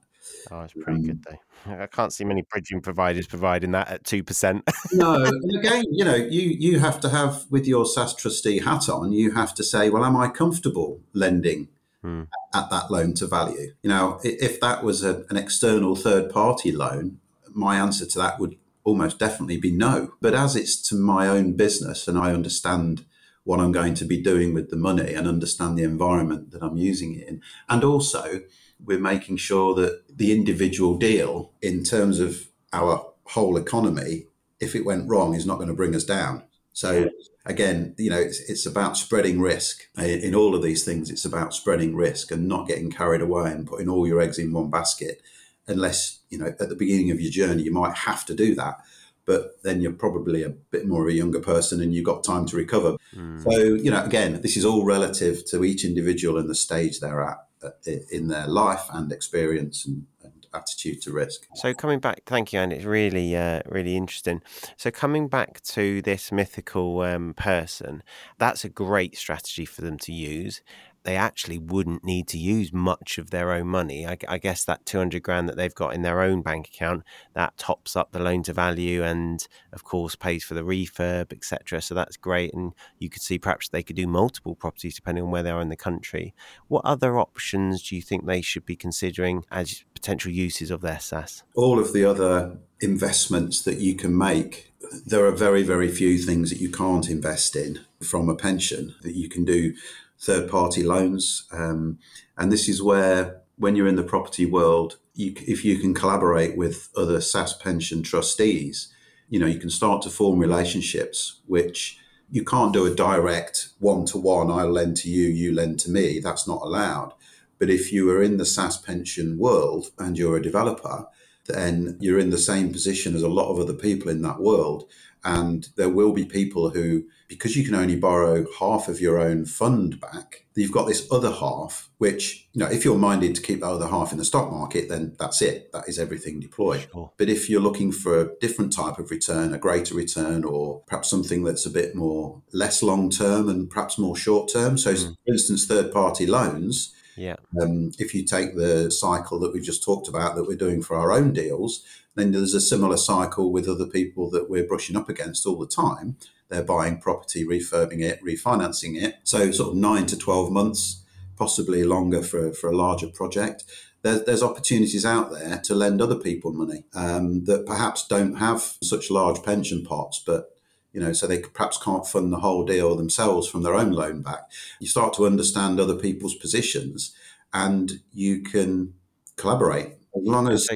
[0.50, 1.38] Oh, it's pretty um, good though.
[1.66, 4.68] I can't see many bridging providers providing that at two percent.
[4.92, 8.90] no, and again, you know, you you have to have with your SSAS trustee hat
[8.90, 11.68] on, you have to say, well, am I comfortable lending
[12.02, 12.24] hmm.
[12.56, 13.74] at that loan to value?
[13.84, 17.20] You know, if that was a, an external third party loan,
[17.54, 20.14] my answer to that would almost definitely be no.
[20.22, 23.06] But as it's to my own business and I understand
[23.44, 26.78] what I'm going to be doing with the money and understand the environment that I'm
[26.78, 27.42] using it in.
[27.70, 28.42] And also,
[28.84, 34.28] we're making sure that the individual deal, in terms of our whole economy,
[34.60, 36.44] if it went wrong, is not going to bring us down.
[36.74, 37.10] So,
[37.46, 39.88] again, you know, it's, it's about spreading risk.
[39.98, 43.68] In all of these things, it's about spreading risk and not getting carried away and
[43.68, 45.22] putting all your eggs in one basket
[45.68, 48.78] unless you know at the beginning of your journey you might have to do that
[49.26, 52.46] but then you're probably a bit more of a younger person and you've got time
[52.48, 52.98] to recover.
[53.16, 53.44] Mm.
[53.44, 57.24] so you know again this is all relative to each individual and the stage they're
[57.24, 57.70] at uh,
[58.12, 61.46] in their life and experience and, and attitude to risk.
[61.56, 64.42] So coming back thank you and it's really uh, really interesting.
[64.78, 68.02] So coming back to this mythical um, person
[68.40, 70.62] that's a great strategy for them to use
[71.04, 74.06] they actually wouldn't need to use much of their own money.
[74.06, 77.58] I, I, guess that 200 grand that they've got in their own bank account that
[77.58, 81.82] tops up the loan to value and, of course, pays for the refurb, etc.
[81.82, 82.54] So that's great.
[82.54, 85.62] And you could see perhaps they could do multiple properties depending on where they are
[85.62, 86.34] in the country.
[86.68, 90.98] What other options do you think they should be considering as potential uses of their
[90.98, 91.44] SSAS?
[91.56, 94.74] All of the other investments that you can make.
[95.06, 99.16] There are very, very few things that you can't invest in from a pension that
[99.16, 99.74] you can do
[100.22, 101.48] third party loans.
[101.52, 102.00] Um,
[102.38, 106.56] and this is where, when you're in the property world, you, if you can collaborate
[106.56, 108.94] with other SSAS pension trustees,
[109.30, 111.98] you know, you can start to form relationships which
[112.30, 115.92] you can't do a direct one to one, I'll lend to you, you lend to
[115.92, 116.20] me.
[116.20, 117.14] That's not allowed.
[117.60, 121.08] But if you are in the SSAS pension world and you're a developer,
[121.46, 124.86] then you're in the same position as a lot of other people in that world.
[125.24, 129.46] And there will be people who, because you can only borrow half of your own
[129.46, 133.62] fund back, you've got this other half, which, you know, if you're minded to keep
[133.62, 135.72] that other half in the stock market, then that's it.
[135.72, 136.88] That is everything deployed.
[136.92, 137.12] Sure.
[137.18, 141.10] But if you're looking for a different type of return, a greater return, or perhaps
[141.10, 144.78] something that's a bit more less long term and perhaps more short term.
[144.78, 145.16] So, mm.
[145.26, 146.94] for instance, third party loans.
[147.22, 147.36] Yeah.
[147.62, 150.98] Um, if you take the cycle that we just talked about that we're doing for
[150.98, 155.08] our own deals, then there's a similar cycle with other people that we're brushing up
[155.08, 156.18] against all the time.
[156.50, 159.20] They're buying property, refurbing it, refinancing it.
[159.24, 161.04] So, sort of nine to 12 months,
[161.38, 163.66] possibly longer for, for a larger project.
[164.02, 168.78] There's, there's opportunities out there to lend other people money um, that perhaps don't have
[168.82, 170.50] such large pension pots, but
[170.94, 174.22] you know, so they perhaps can't fund the whole deal themselves from their own loan
[174.22, 174.50] back.
[174.80, 177.16] You start to understand other people's positions,
[177.54, 178.94] and you can
[179.38, 180.68] collaborate as long as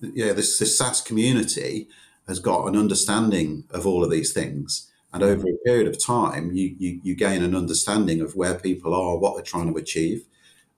[0.00, 1.88] yeah, this, this SSAS community
[2.26, 4.90] has got an understanding of all of these things.
[5.12, 8.94] And over a period of time, you, you, you gain an understanding of where people
[8.94, 10.24] are, what they're trying to achieve,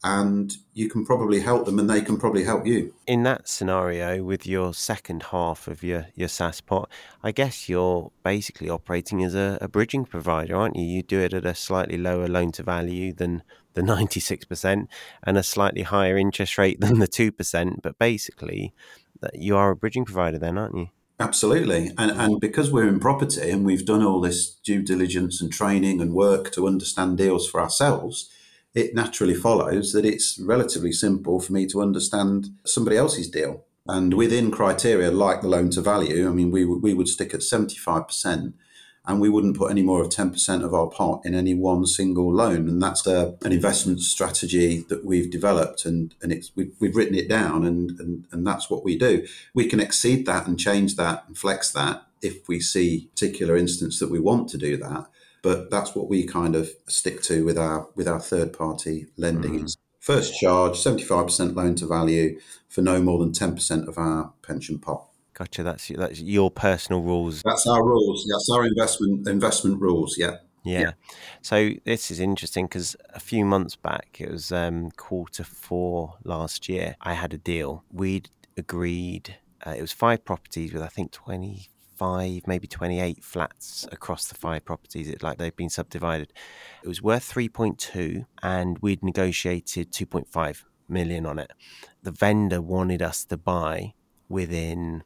[0.05, 2.93] and you can probably help them and they can probably help you.
[3.07, 6.91] In that scenario, with your second half of your, your SSAS pot,
[7.23, 10.85] I guess you're basically operating as a, a bridging provider, aren't you?
[10.85, 13.43] You do it at a slightly lower loan to value than
[13.75, 14.87] the 96%
[15.23, 17.77] and a slightly higher interest rate than the 2%.
[17.83, 18.73] But basically,
[19.21, 20.89] that you are a bridging provider then, aren't you?
[21.21, 21.93] Absolutely.
[21.97, 26.01] And, and because we're in property and we've done all this due diligence and training
[26.01, 28.29] and work to understand deals for ourselves,
[28.75, 33.65] it naturally follows that it's relatively simple for me to understand somebody else's deal.
[33.87, 37.41] And within criteria like the loan to value, I mean, we, we would stick at
[37.41, 38.53] 75%
[39.05, 42.33] and we wouldn't put any more of 10% of our pot in any one single
[42.33, 42.69] loan.
[42.69, 47.17] And that's a, an investment strategy that we've developed and, and it's, we've, we've written
[47.17, 49.27] it down and, and, and that's what we do.
[49.53, 53.99] We can exceed that and change that and flex that if we see particular instance
[53.99, 55.09] that we want to do that.
[55.43, 59.65] But that's what we kind of stick to with our with our third party lending.
[59.65, 59.77] Mm.
[59.99, 65.07] First charge, 75% loan to value for no more than 10% of our pension pot.
[65.35, 65.63] Gotcha.
[65.63, 67.43] That's that's your personal rules.
[67.43, 68.27] That's our rules.
[68.31, 70.17] That's our investment investment rules.
[70.19, 70.37] Yeah.
[70.65, 70.81] Yeah.
[70.81, 70.93] yeah.
[71.41, 76.69] So this is interesting because a few months back, it was um, quarter four last
[76.69, 76.97] year.
[77.01, 77.85] I had a deal.
[77.91, 79.37] We'd agreed.
[79.67, 81.69] Uh, it was five properties with I think twenty
[82.03, 85.09] five, maybe twenty eight flats across the five properties.
[85.09, 86.33] It like they've been subdivided.
[86.83, 91.53] It was worth three point two, and we'd negotiated two point five million on it.
[92.03, 93.95] The vendor wanted us to buy
[94.29, 95.05] within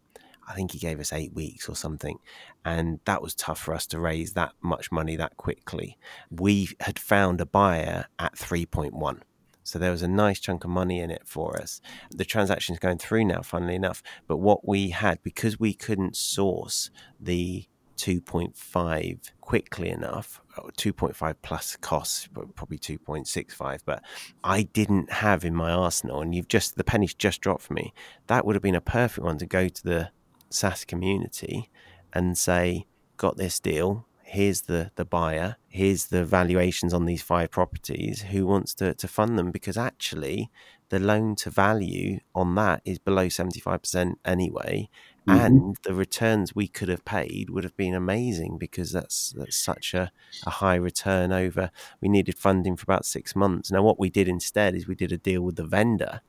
[0.49, 2.19] I think he gave us eight weeks or something.
[2.65, 5.99] And that was tough for us to raise that much money that quickly.
[6.31, 9.21] We had found a buyer at 3.1.
[9.67, 11.81] So there was a nice chunk of money in it for us.
[12.11, 14.01] The transaction is going through now, funnily enough.
[14.29, 22.29] But what we had, because we couldn't source the 2.5 quickly enough, 2.5 plus costs,
[22.55, 24.05] probably 2.65, but
[24.45, 27.93] I didn't have in my arsenal, and you've just, the penny's just dropped for me.
[28.29, 30.11] That would have been a perfect one to go to the
[30.51, 31.71] SSAS community
[32.13, 34.07] and say, got this deal.
[34.29, 35.57] Here's the, the buyer.
[35.69, 38.23] Here's the valuations on these five properties.
[38.23, 39.53] Who wants to, to fund them?
[39.53, 40.51] Because actually,
[40.89, 44.89] the loan to value on that is below 75% anyway.
[45.29, 45.39] Mm-hmm.
[45.39, 49.95] And the returns we could have paid would have been amazing because that's that's such
[49.95, 50.11] a,
[50.45, 51.71] a high return over.
[52.01, 53.71] We needed funding for about six months.
[53.71, 56.21] Now, what we did instead is we did a deal with the vendor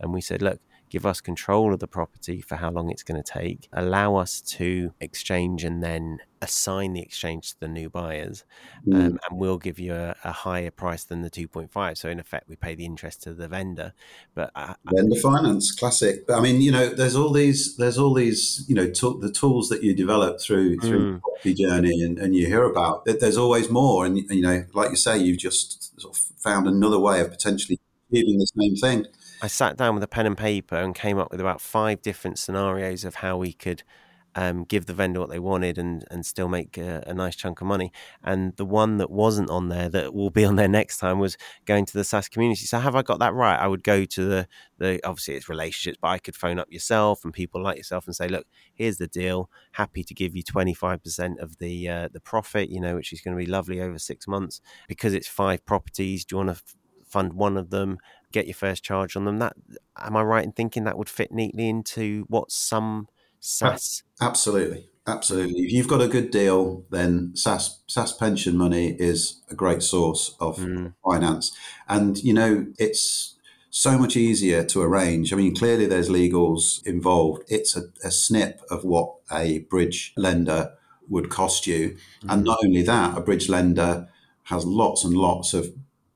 [0.00, 0.60] and we said, look,
[0.94, 4.40] give us control of the property for how long it's going to take, allow us
[4.40, 8.44] to exchange and then assign the exchange to the new buyers,
[8.86, 8.94] mm.
[8.94, 11.98] um, and we'll give you a, a, higher price than the 2.5.
[11.98, 13.92] So in effect, we pay the interest to the vendor.
[14.36, 16.28] But uh, vendor finance, classic.
[16.28, 19.32] But I mean, you know, there's all these, there's all these, you know, to, the
[19.32, 21.20] tools that you develop through through mm.
[21.22, 23.04] property journey, and, and you hear about.
[23.04, 27.00] There's always more, and you know, like you say, you've just sort of found another
[27.00, 27.80] way of potentially
[28.12, 29.06] achieving the same thing.
[29.44, 32.38] I sat down with a pen and paper and came up with about five different
[32.38, 33.82] scenarios of how we could
[34.34, 37.60] um, give the vendor what they wanted and, and still make a, a, nice chunk
[37.60, 37.92] of money.
[38.22, 41.36] And the one that wasn't on there that will be on there next time was
[41.66, 42.64] going to the SSAS community.
[42.64, 43.60] So have I got that right?
[43.60, 47.22] I would go to the, the obviously it's relationships, but I could phone up yourself
[47.22, 49.50] and people like yourself and say, look, here's the deal.
[49.72, 53.36] Happy to give you 25% of the uh, the profit, you know, which is going
[53.36, 56.24] to be lovely over six months because it's five properties.
[56.24, 56.62] Do you want to
[57.14, 57.98] fund one of them
[58.32, 59.38] get your first charge on them.
[59.38, 59.54] That
[59.96, 63.08] am I right in thinking that would fit neatly into what some
[63.40, 65.60] SSAS absolutely Absolutely.
[65.60, 70.34] If you've got a good deal, then SSAS, SSAS pension money is a great source
[70.40, 70.94] of mm.
[71.04, 71.54] finance.
[71.86, 73.34] And, you know, it's
[73.68, 75.30] so much easier to arrange.
[75.32, 77.42] I mean, clearly there's legals involved.
[77.48, 80.72] It's a, a snip of what a bridge lender
[81.08, 81.98] would cost you.
[82.22, 82.32] Mm.
[82.32, 84.08] And not only that, a bridge lender
[84.44, 85.66] has lots and lots of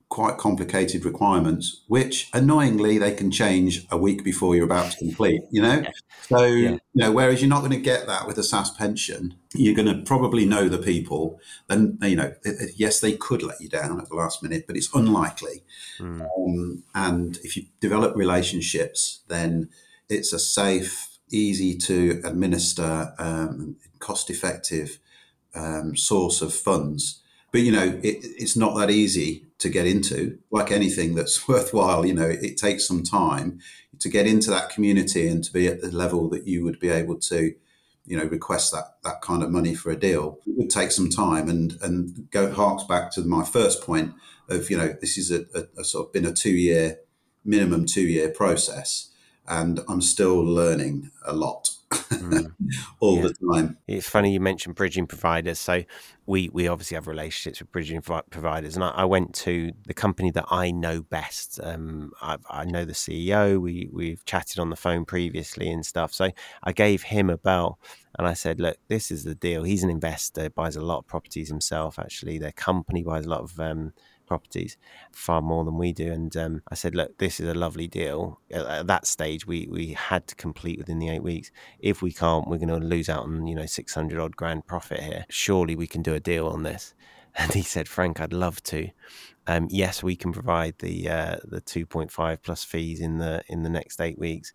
[0.08, 5.42] quite complicated requirements, which annoyingly they can change a week before you're about to complete,
[5.50, 5.84] you know?
[6.22, 6.70] So, yeah.
[6.70, 9.94] you know, whereas you're not going to get that with a SSAS pension, you're going
[9.94, 11.38] to probably know the people.
[11.68, 12.32] Then, you know,
[12.74, 15.62] yes, they could let you down at the last minute, but it's unlikely.
[15.98, 16.26] Mm.
[16.38, 19.68] Um, and if you develop relationships, then
[20.08, 25.00] it's a safe, easy to administer, um, cost effective
[25.54, 27.20] um, source of funds.
[27.52, 30.38] But, you know, it, it's not that easy to get into.
[30.50, 33.60] Like anything that's worthwhile, you know, it, takes some time
[33.98, 36.88] to get into that community and to be at the level that you would be
[36.88, 37.54] able to,
[38.04, 40.38] you know, request that that kind of money for a deal.
[40.46, 44.14] It would take some time and and go harks back to my first point
[44.48, 46.98] of, you know, this is a, a, a sort of been a two year
[47.44, 49.10] minimum two year process
[49.48, 51.70] and I'm still learning a lot
[52.30, 52.52] mm.
[53.00, 53.22] all yeah.
[53.22, 53.78] the time.
[53.86, 55.58] It's funny you mentioned bridging providers.
[55.58, 55.84] So
[56.26, 60.30] we we obviously have relationships with bridging providers, and I, I went to the company
[60.32, 61.60] that I know best.
[61.62, 63.60] Um, I, I, know the CEO.
[63.60, 66.12] We we've chatted on the phone previously and stuff.
[66.12, 66.30] So
[66.62, 67.78] I gave him a bell.
[68.18, 69.62] And I said, look, this is the deal.
[69.62, 72.00] He's an investor, buys a lot of properties himself.
[72.00, 73.92] Actually, their company buys a lot of um,
[74.28, 74.76] properties,
[75.12, 76.12] far more than we do.
[76.12, 78.40] And um, I said, look, this is a lovely deal.
[78.50, 81.50] At, at, that stage, we we had to complete within the eight weeks.
[81.80, 84.66] If we can't, we're going to lose out on you know six hundred odd grand
[84.66, 85.26] profit here.
[85.28, 86.94] Surely we can do a deal on this.
[87.40, 88.88] And he said, Frank, I'd love to.
[89.46, 93.70] Um, yes, we can provide the uh, the 2.5 plus fees in the in the
[93.70, 94.52] next eight weeks,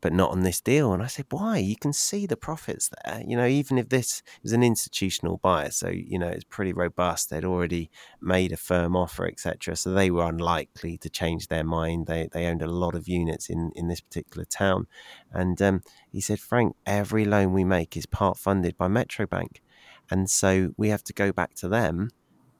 [0.00, 0.92] but not on this deal.
[0.92, 1.58] And I said, why?
[1.58, 3.22] You can see the profits there.
[3.26, 7.30] You know, even if this is an institutional buyer, so you know it's pretty robust.
[7.30, 7.90] They'd already
[8.20, 9.76] made a firm offer, etc.
[9.76, 12.06] So they were unlikely to change their mind.
[12.06, 14.86] They they owned a lot of units in in this particular town,
[15.32, 15.80] and um,
[16.10, 19.62] he said, Frank, every loan we make is part funded by Metro Bank,
[20.10, 22.10] and so we have to go back to them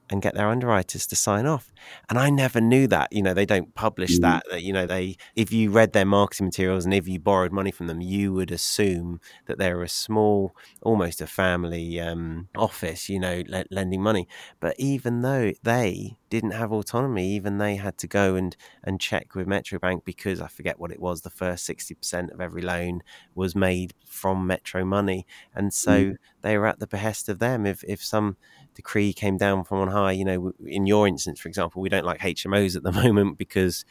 [0.09, 1.73] and get their underwriters to sign off.
[2.09, 3.13] And I never knew that.
[3.13, 4.23] You know, they don't publish mm.
[4.23, 4.63] that.
[4.63, 7.87] You know, they if you read their marketing materials and if you borrowed money from
[7.87, 13.09] them, you would assume that they're a small, almost a family um, office.
[13.09, 14.29] You know, le- lending money.
[14.61, 19.35] But even though they didn't have autonomy, even they had to go and and check
[19.35, 21.23] with Metro Bank because I forget what it was.
[21.23, 23.03] The first sixty percent of every loan
[23.35, 26.17] was made from Metro money, and so mm.
[26.43, 27.67] they were at the behest of them.
[27.67, 28.37] If if some
[28.77, 30.13] decree came down from on high.
[30.13, 33.85] You know, in your instance, for example, we don't like HMOs at the moment because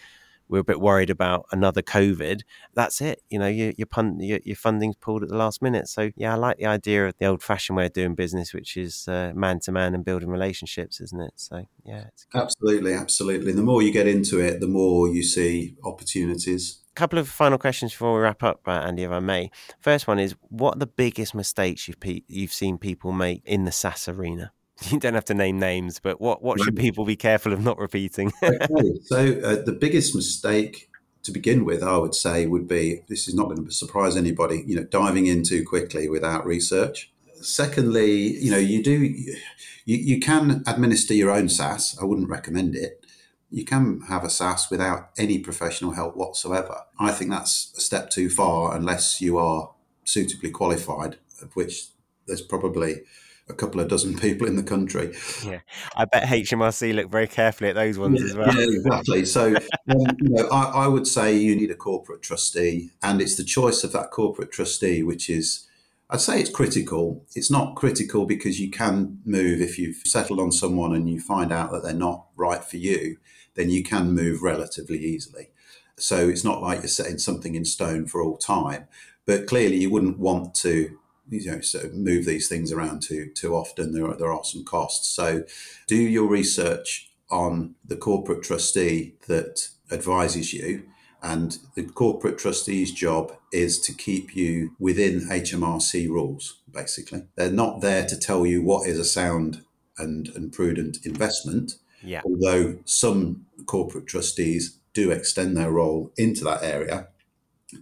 [0.47, 2.41] we're a bit worried about another COVID.
[2.73, 3.21] That's it.
[3.29, 5.87] You know, your your, pun, your, your funding's pulled at the last minute.
[5.87, 9.07] So yeah, I like the idea of the old-fashioned way of doing business, which is
[9.07, 11.33] man to man and building relationships, isn't it?
[11.35, 13.53] So yeah, absolutely, absolutely.
[13.53, 17.57] The more you get into it, the more you see opportunities A couple of final
[17.57, 19.49] questions before we wrap up, uh, Andy, if I may.
[19.81, 23.65] First one is: What are the biggest mistakes you've pe- you've seen people make in
[23.65, 24.51] the SSAS arena?
[24.91, 27.77] you don't have to name names, but what, what should people be careful of not
[27.77, 28.31] repeating?
[28.43, 28.99] okay.
[29.03, 30.89] So, uh, the biggest mistake
[31.23, 34.63] to begin with, I would say, would be this is not going to surprise anybody,
[34.67, 37.11] you know, diving in too quickly without research.
[37.41, 39.37] Secondly, you know, you do, you,
[39.85, 42.01] you can administer your own SSAS.
[42.01, 43.05] I wouldn't recommend it.
[43.49, 46.81] You can have a SSAS without any professional help whatsoever.
[46.99, 49.71] I think that's a step too far unless you are
[50.03, 51.87] suitably qualified, of which
[52.27, 53.01] there's probably
[53.47, 55.13] a couple of dozen people in the country.
[55.45, 55.59] Yeah,
[55.95, 58.55] I bet HMRC look very carefully at those ones yeah, as well.
[58.55, 59.25] Yeah, exactly.
[59.25, 59.55] So,
[59.89, 63.43] um, you know, I, I, would say you need a corporate trustee, and it's the
[63.43, 65.67] choice of that corporate trustee which is.
[66.07, 67.25] I'd say it's critical.
[67.33, 71.51] It's not critical because you can move if you've settled on someone and you find
[71.51, 73.17] out that they're not right for you,
[73.55, 75.49] then you can move relatively easily.
[75.97, 78.87] So it's not like you're setting something in stone for all time.
[79.25, 80.99] But clearly, you wouldn't want to
[81.29, 83.93] you know so move these things around too too often.
[83.93, 85.09] There are, there are some costs.
[85.09, 85.43] So
[85.87, 90.83] do your research on the corporate trustee that advises you.
[91.23, 97.23] And the corporate trustee's job is to keep you within HMRC rules basically.
[97.35, 99.63] They're not there to tell you what is a sound
[99.97, 102.21] and, and prudent investment yeah.
[102.23, 107.07] although some corporate trustees do extend their role into that area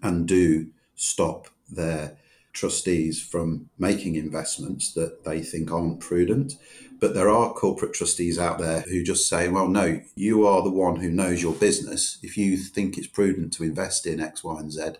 [0.02, 2.18] and do stop their
[2.54, 6.54] trustees from making investments that they think aren't prudent.
[7.00, 10.70] But there are corporate trustees out there who just say, well, no, you are the
[10.70, 12.20] one who knows your business.
[12.24, 14.92] If you think it's prudent to invest in X, Y, and Z,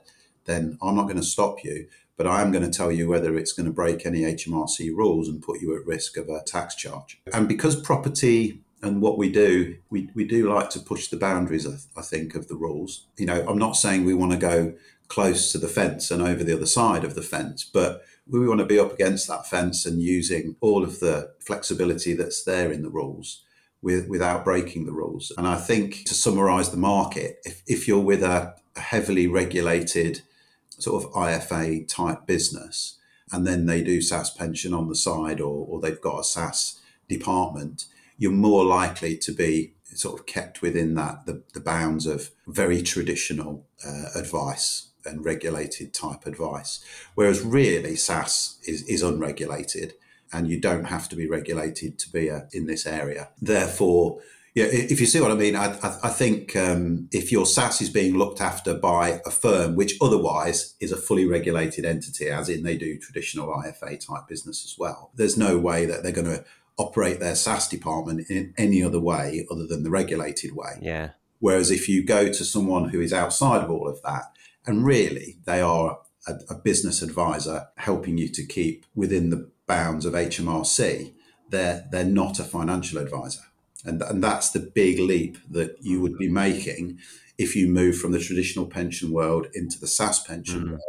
[0.46, 1.88] then I'm not going to stop you,
[2.18, 5.30] but I am going to tell you whether it's going to break any HMRC rules
[5.30, 7.22] and put you at risk of a tax charge.
[7.32, 11.66] And because property and what we do, we, we do like to push the boundaries,
[11.66, 13.06] I, I think, of the rules.
[13.18, 14.74] You know, I'm not saying we want to go
[15.08, 18.60] close to the fence and over the other side of the fence, but we want
[18.60, 22.82] to be up against that fence and using all of the flexibility that's there in
[22.82, 23.44] the rules
[23.82, 25.32] with, without breaking the rules.
[25.38, 30.22] And I think to summarize the market, if, if you're with a, a heavily regulated
[30.70, 32.98] sort of IFA type business,
[33.32, 36.80] and then they do SSAS pension on the side or, or they've got a SSAS
[37.10, 37.86] department,
[38.18, 42.82] you're more likely to be sort of kept within that the, the bounds of very
[42.82, 46.84] traditional uh, advice and regulated type advice.
[47.16, 49.94] Whereas really SSAS is, is unregulated
[50.32, 53.30] and you don't have to be regulated to be a, in this area.
[53.42, 54.20] Therefore,
[54.56, 57.90] yeah, if you see what I mean, I, I think um, if your SSAS is
[57.90, 62.62] being looked after by a firm which otherwise is a fully regulated entity, as in
[62.62, 66.46] they do traditional IFA type business as well, there's no way that they're going to
[66.78, 70.74] operate their SSAS department in any other way other than the regulated way.
[70.82, 71.12] Yeah.
[71.40, 74.32] Whereas if you go to someone who is outside of all of that,
[74.66, 80.06] and really they are a, a business advisor helping you to keep within the bounds
[80.06, 81.14] of HMRC,
[81.50, 83.42] they're they're not a financial advisor.
[83.86, 87.00] And, and that's the big leap that you would be making
[87.38, 90.70] if you move from the traditional pension world into the SSAS pension mm.
[90.70, 90.82] world.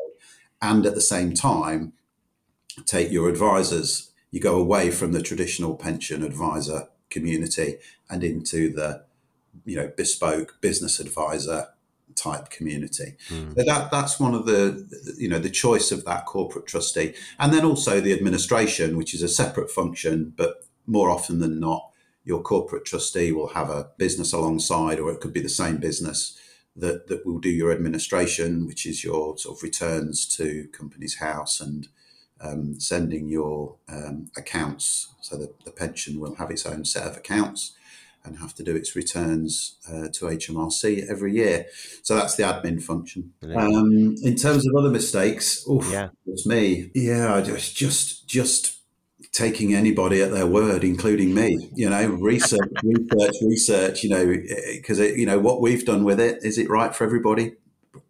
[0.62, 1.94] And at the same time,
[2.86, 7.76] take your advisors, you go away from the traditional pension advisor community
[8.10, 9.04] and into the
[9.64, 11.68] you know bespoke business advisor
[12.16, 13.16] type community.
[13.28, 13.54] Mm.
[13.54, 14.86] So that that's one of the
[15.18, 19.22] you know the choice of that corporate trustee, and then also the administration, which is
[19.22, 21.90] a separate function, but more often than not,
[22.24, 26.38] your corporate trustee will have a business alongside, or it could be the same business
[26.76, 31.60] that that will do your administration, which is your sort of returns to Companies House
[31.60, 31.88] and
[32.40, 35.08] um, sending your um, accounts.
[35.20, 37.72] So that the pension will have its own set of accounts
[38.24, 41.66] and have to do its returns uh, to HMRC every year.
[42.02, 43.32] So that's the admin function.
[43.54, 46.90] Um, in terms of other mistakes, oof, yeah, it's me.
[46.94, 48.78] Yeah, just just just
[49.32, 51.70] taking anybody at their word, including me.
[51.74, 54.02] You know, research, research, research.
[54.02, 54.26] You know,
[54.72, 56.42] because you know what we've done with it.
[56.42, 57.56] Is it right for everybody?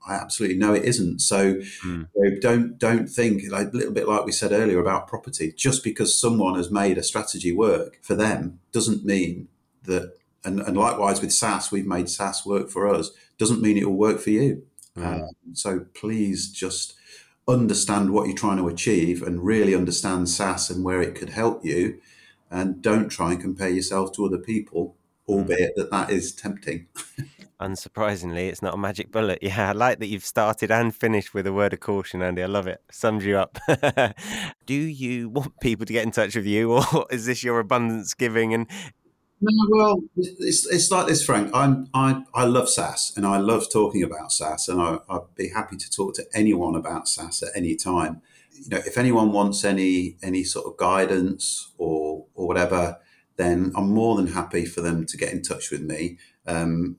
[0.06, 1.20] I absolutely know it isn't.
[1.20, 2.08] So mm.
[2.14, 5.52] you know, don't don't think like a little bit like we said earlier about property.
[5.56, 9.48] Just because someone has made a strategy work for them doesn't mean
[9.84, 10.14] that,
[10.44, 13.96] and, and likewise with SSAS, we've made SSAS work for us, doesn't mean it will
[13.96, 14.64] work for you.
[14.96, 15.22] Mm.
[15.22, 16.94] Um, so please just
[17.46, 21.64] understand what you're trying to achieve and really understand SSAS and where it could help
[21.64, 22.00] you.
[22.50, 24.96] And don't try and compare yourself to other people,
[25.28, 26.86] albeit that that is tempting.
[27.60, 29.38] Unsurprisingly, it's not a magic bullet.
[29.40, 32.42] Yeah, I like that you've started and finished with a word of caution, Andy.
[32.42, 32.82] I love it.
[32.90, 33.58] Sums you up.
[34.66, 38.12] Do you want people to get in touch with you, or is this your abundance
[38.12, 38.66] giving and
[39.50, 41.50] no, well, it's, it's like this, Frank.
[41.54, 45.48] I'm, I, I love SSAS and I love talking about SSAS, and I, I'd be
[45.48, 48.22] happy to talk to anyone about SSAS at any time.
[48.52, 52.98] You know, if anyone wants any any sort of guidance or or whatever,
[53.36, 56.18] then I'm more than happy for them to get in touch with me.
[56.46, 56.96] Um,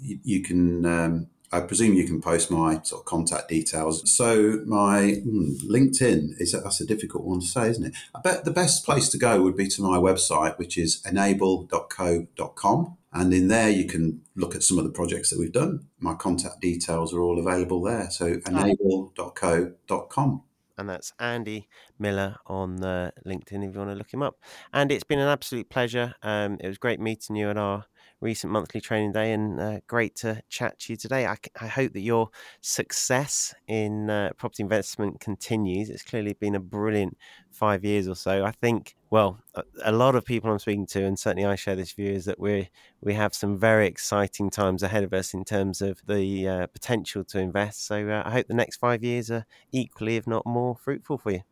[0.00, 4.14] you, you, can um, I presume you can post my sort of contact details.
[4.14, 7.94] So my hmm, LinkedIn is a, that's a difficult one to say, isn't it?
[8.14, 12.96] I bet the best place to go would be to my website, which is enable.co.com.
[13.12, 15.86] And in there, you can look at some of the projects that we've done.
[15.98, 18.10] My contact details are all available there.
[18.10, 20.42] So enable.co.com
[20.78, 21.68] and that's Andy
[21.98, 24.36] Miller on uh, LinkedIn if you want to look him up.
[24.72, 26.14] And it's been an absolute pleasure.
[26.22, 27.86] Um, it was great meeting you at our
[28.20, 31.26] recent monthly training day and uh, great to chat to you today.
[31.26, 35.90] I, I hope that your success in uh, property investment continues.
[35.90, 37.16] It's clearly been a brilliant
[37.50, 38.44] five years or so.
[38.44, 41.76] I think, well, a, a lot of people I'm speaking to, and certainly I share
[41.76, 45.44] this view, is that we we have some very exciting times ahead of us in
[45.44, 47.86] terms of the uh, potential to invest.
[47.86, 51.32] So uh, I hope the next five years are equally, if not more, fruitful for
[51.32, 51.42] you.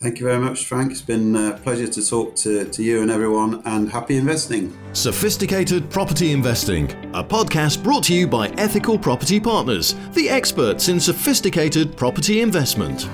[0.00, 0.92] Thank you very much, Frank.
[0.92, 4.74] It's been a pleasure to talk to, to you and everyone, and happy investing.
[4.94, 10.98] Sophisticated Property Investing, a podcast brought to you by Ethical Property Partners, the experts in
[10.98, 13.10] sophisticated property investment.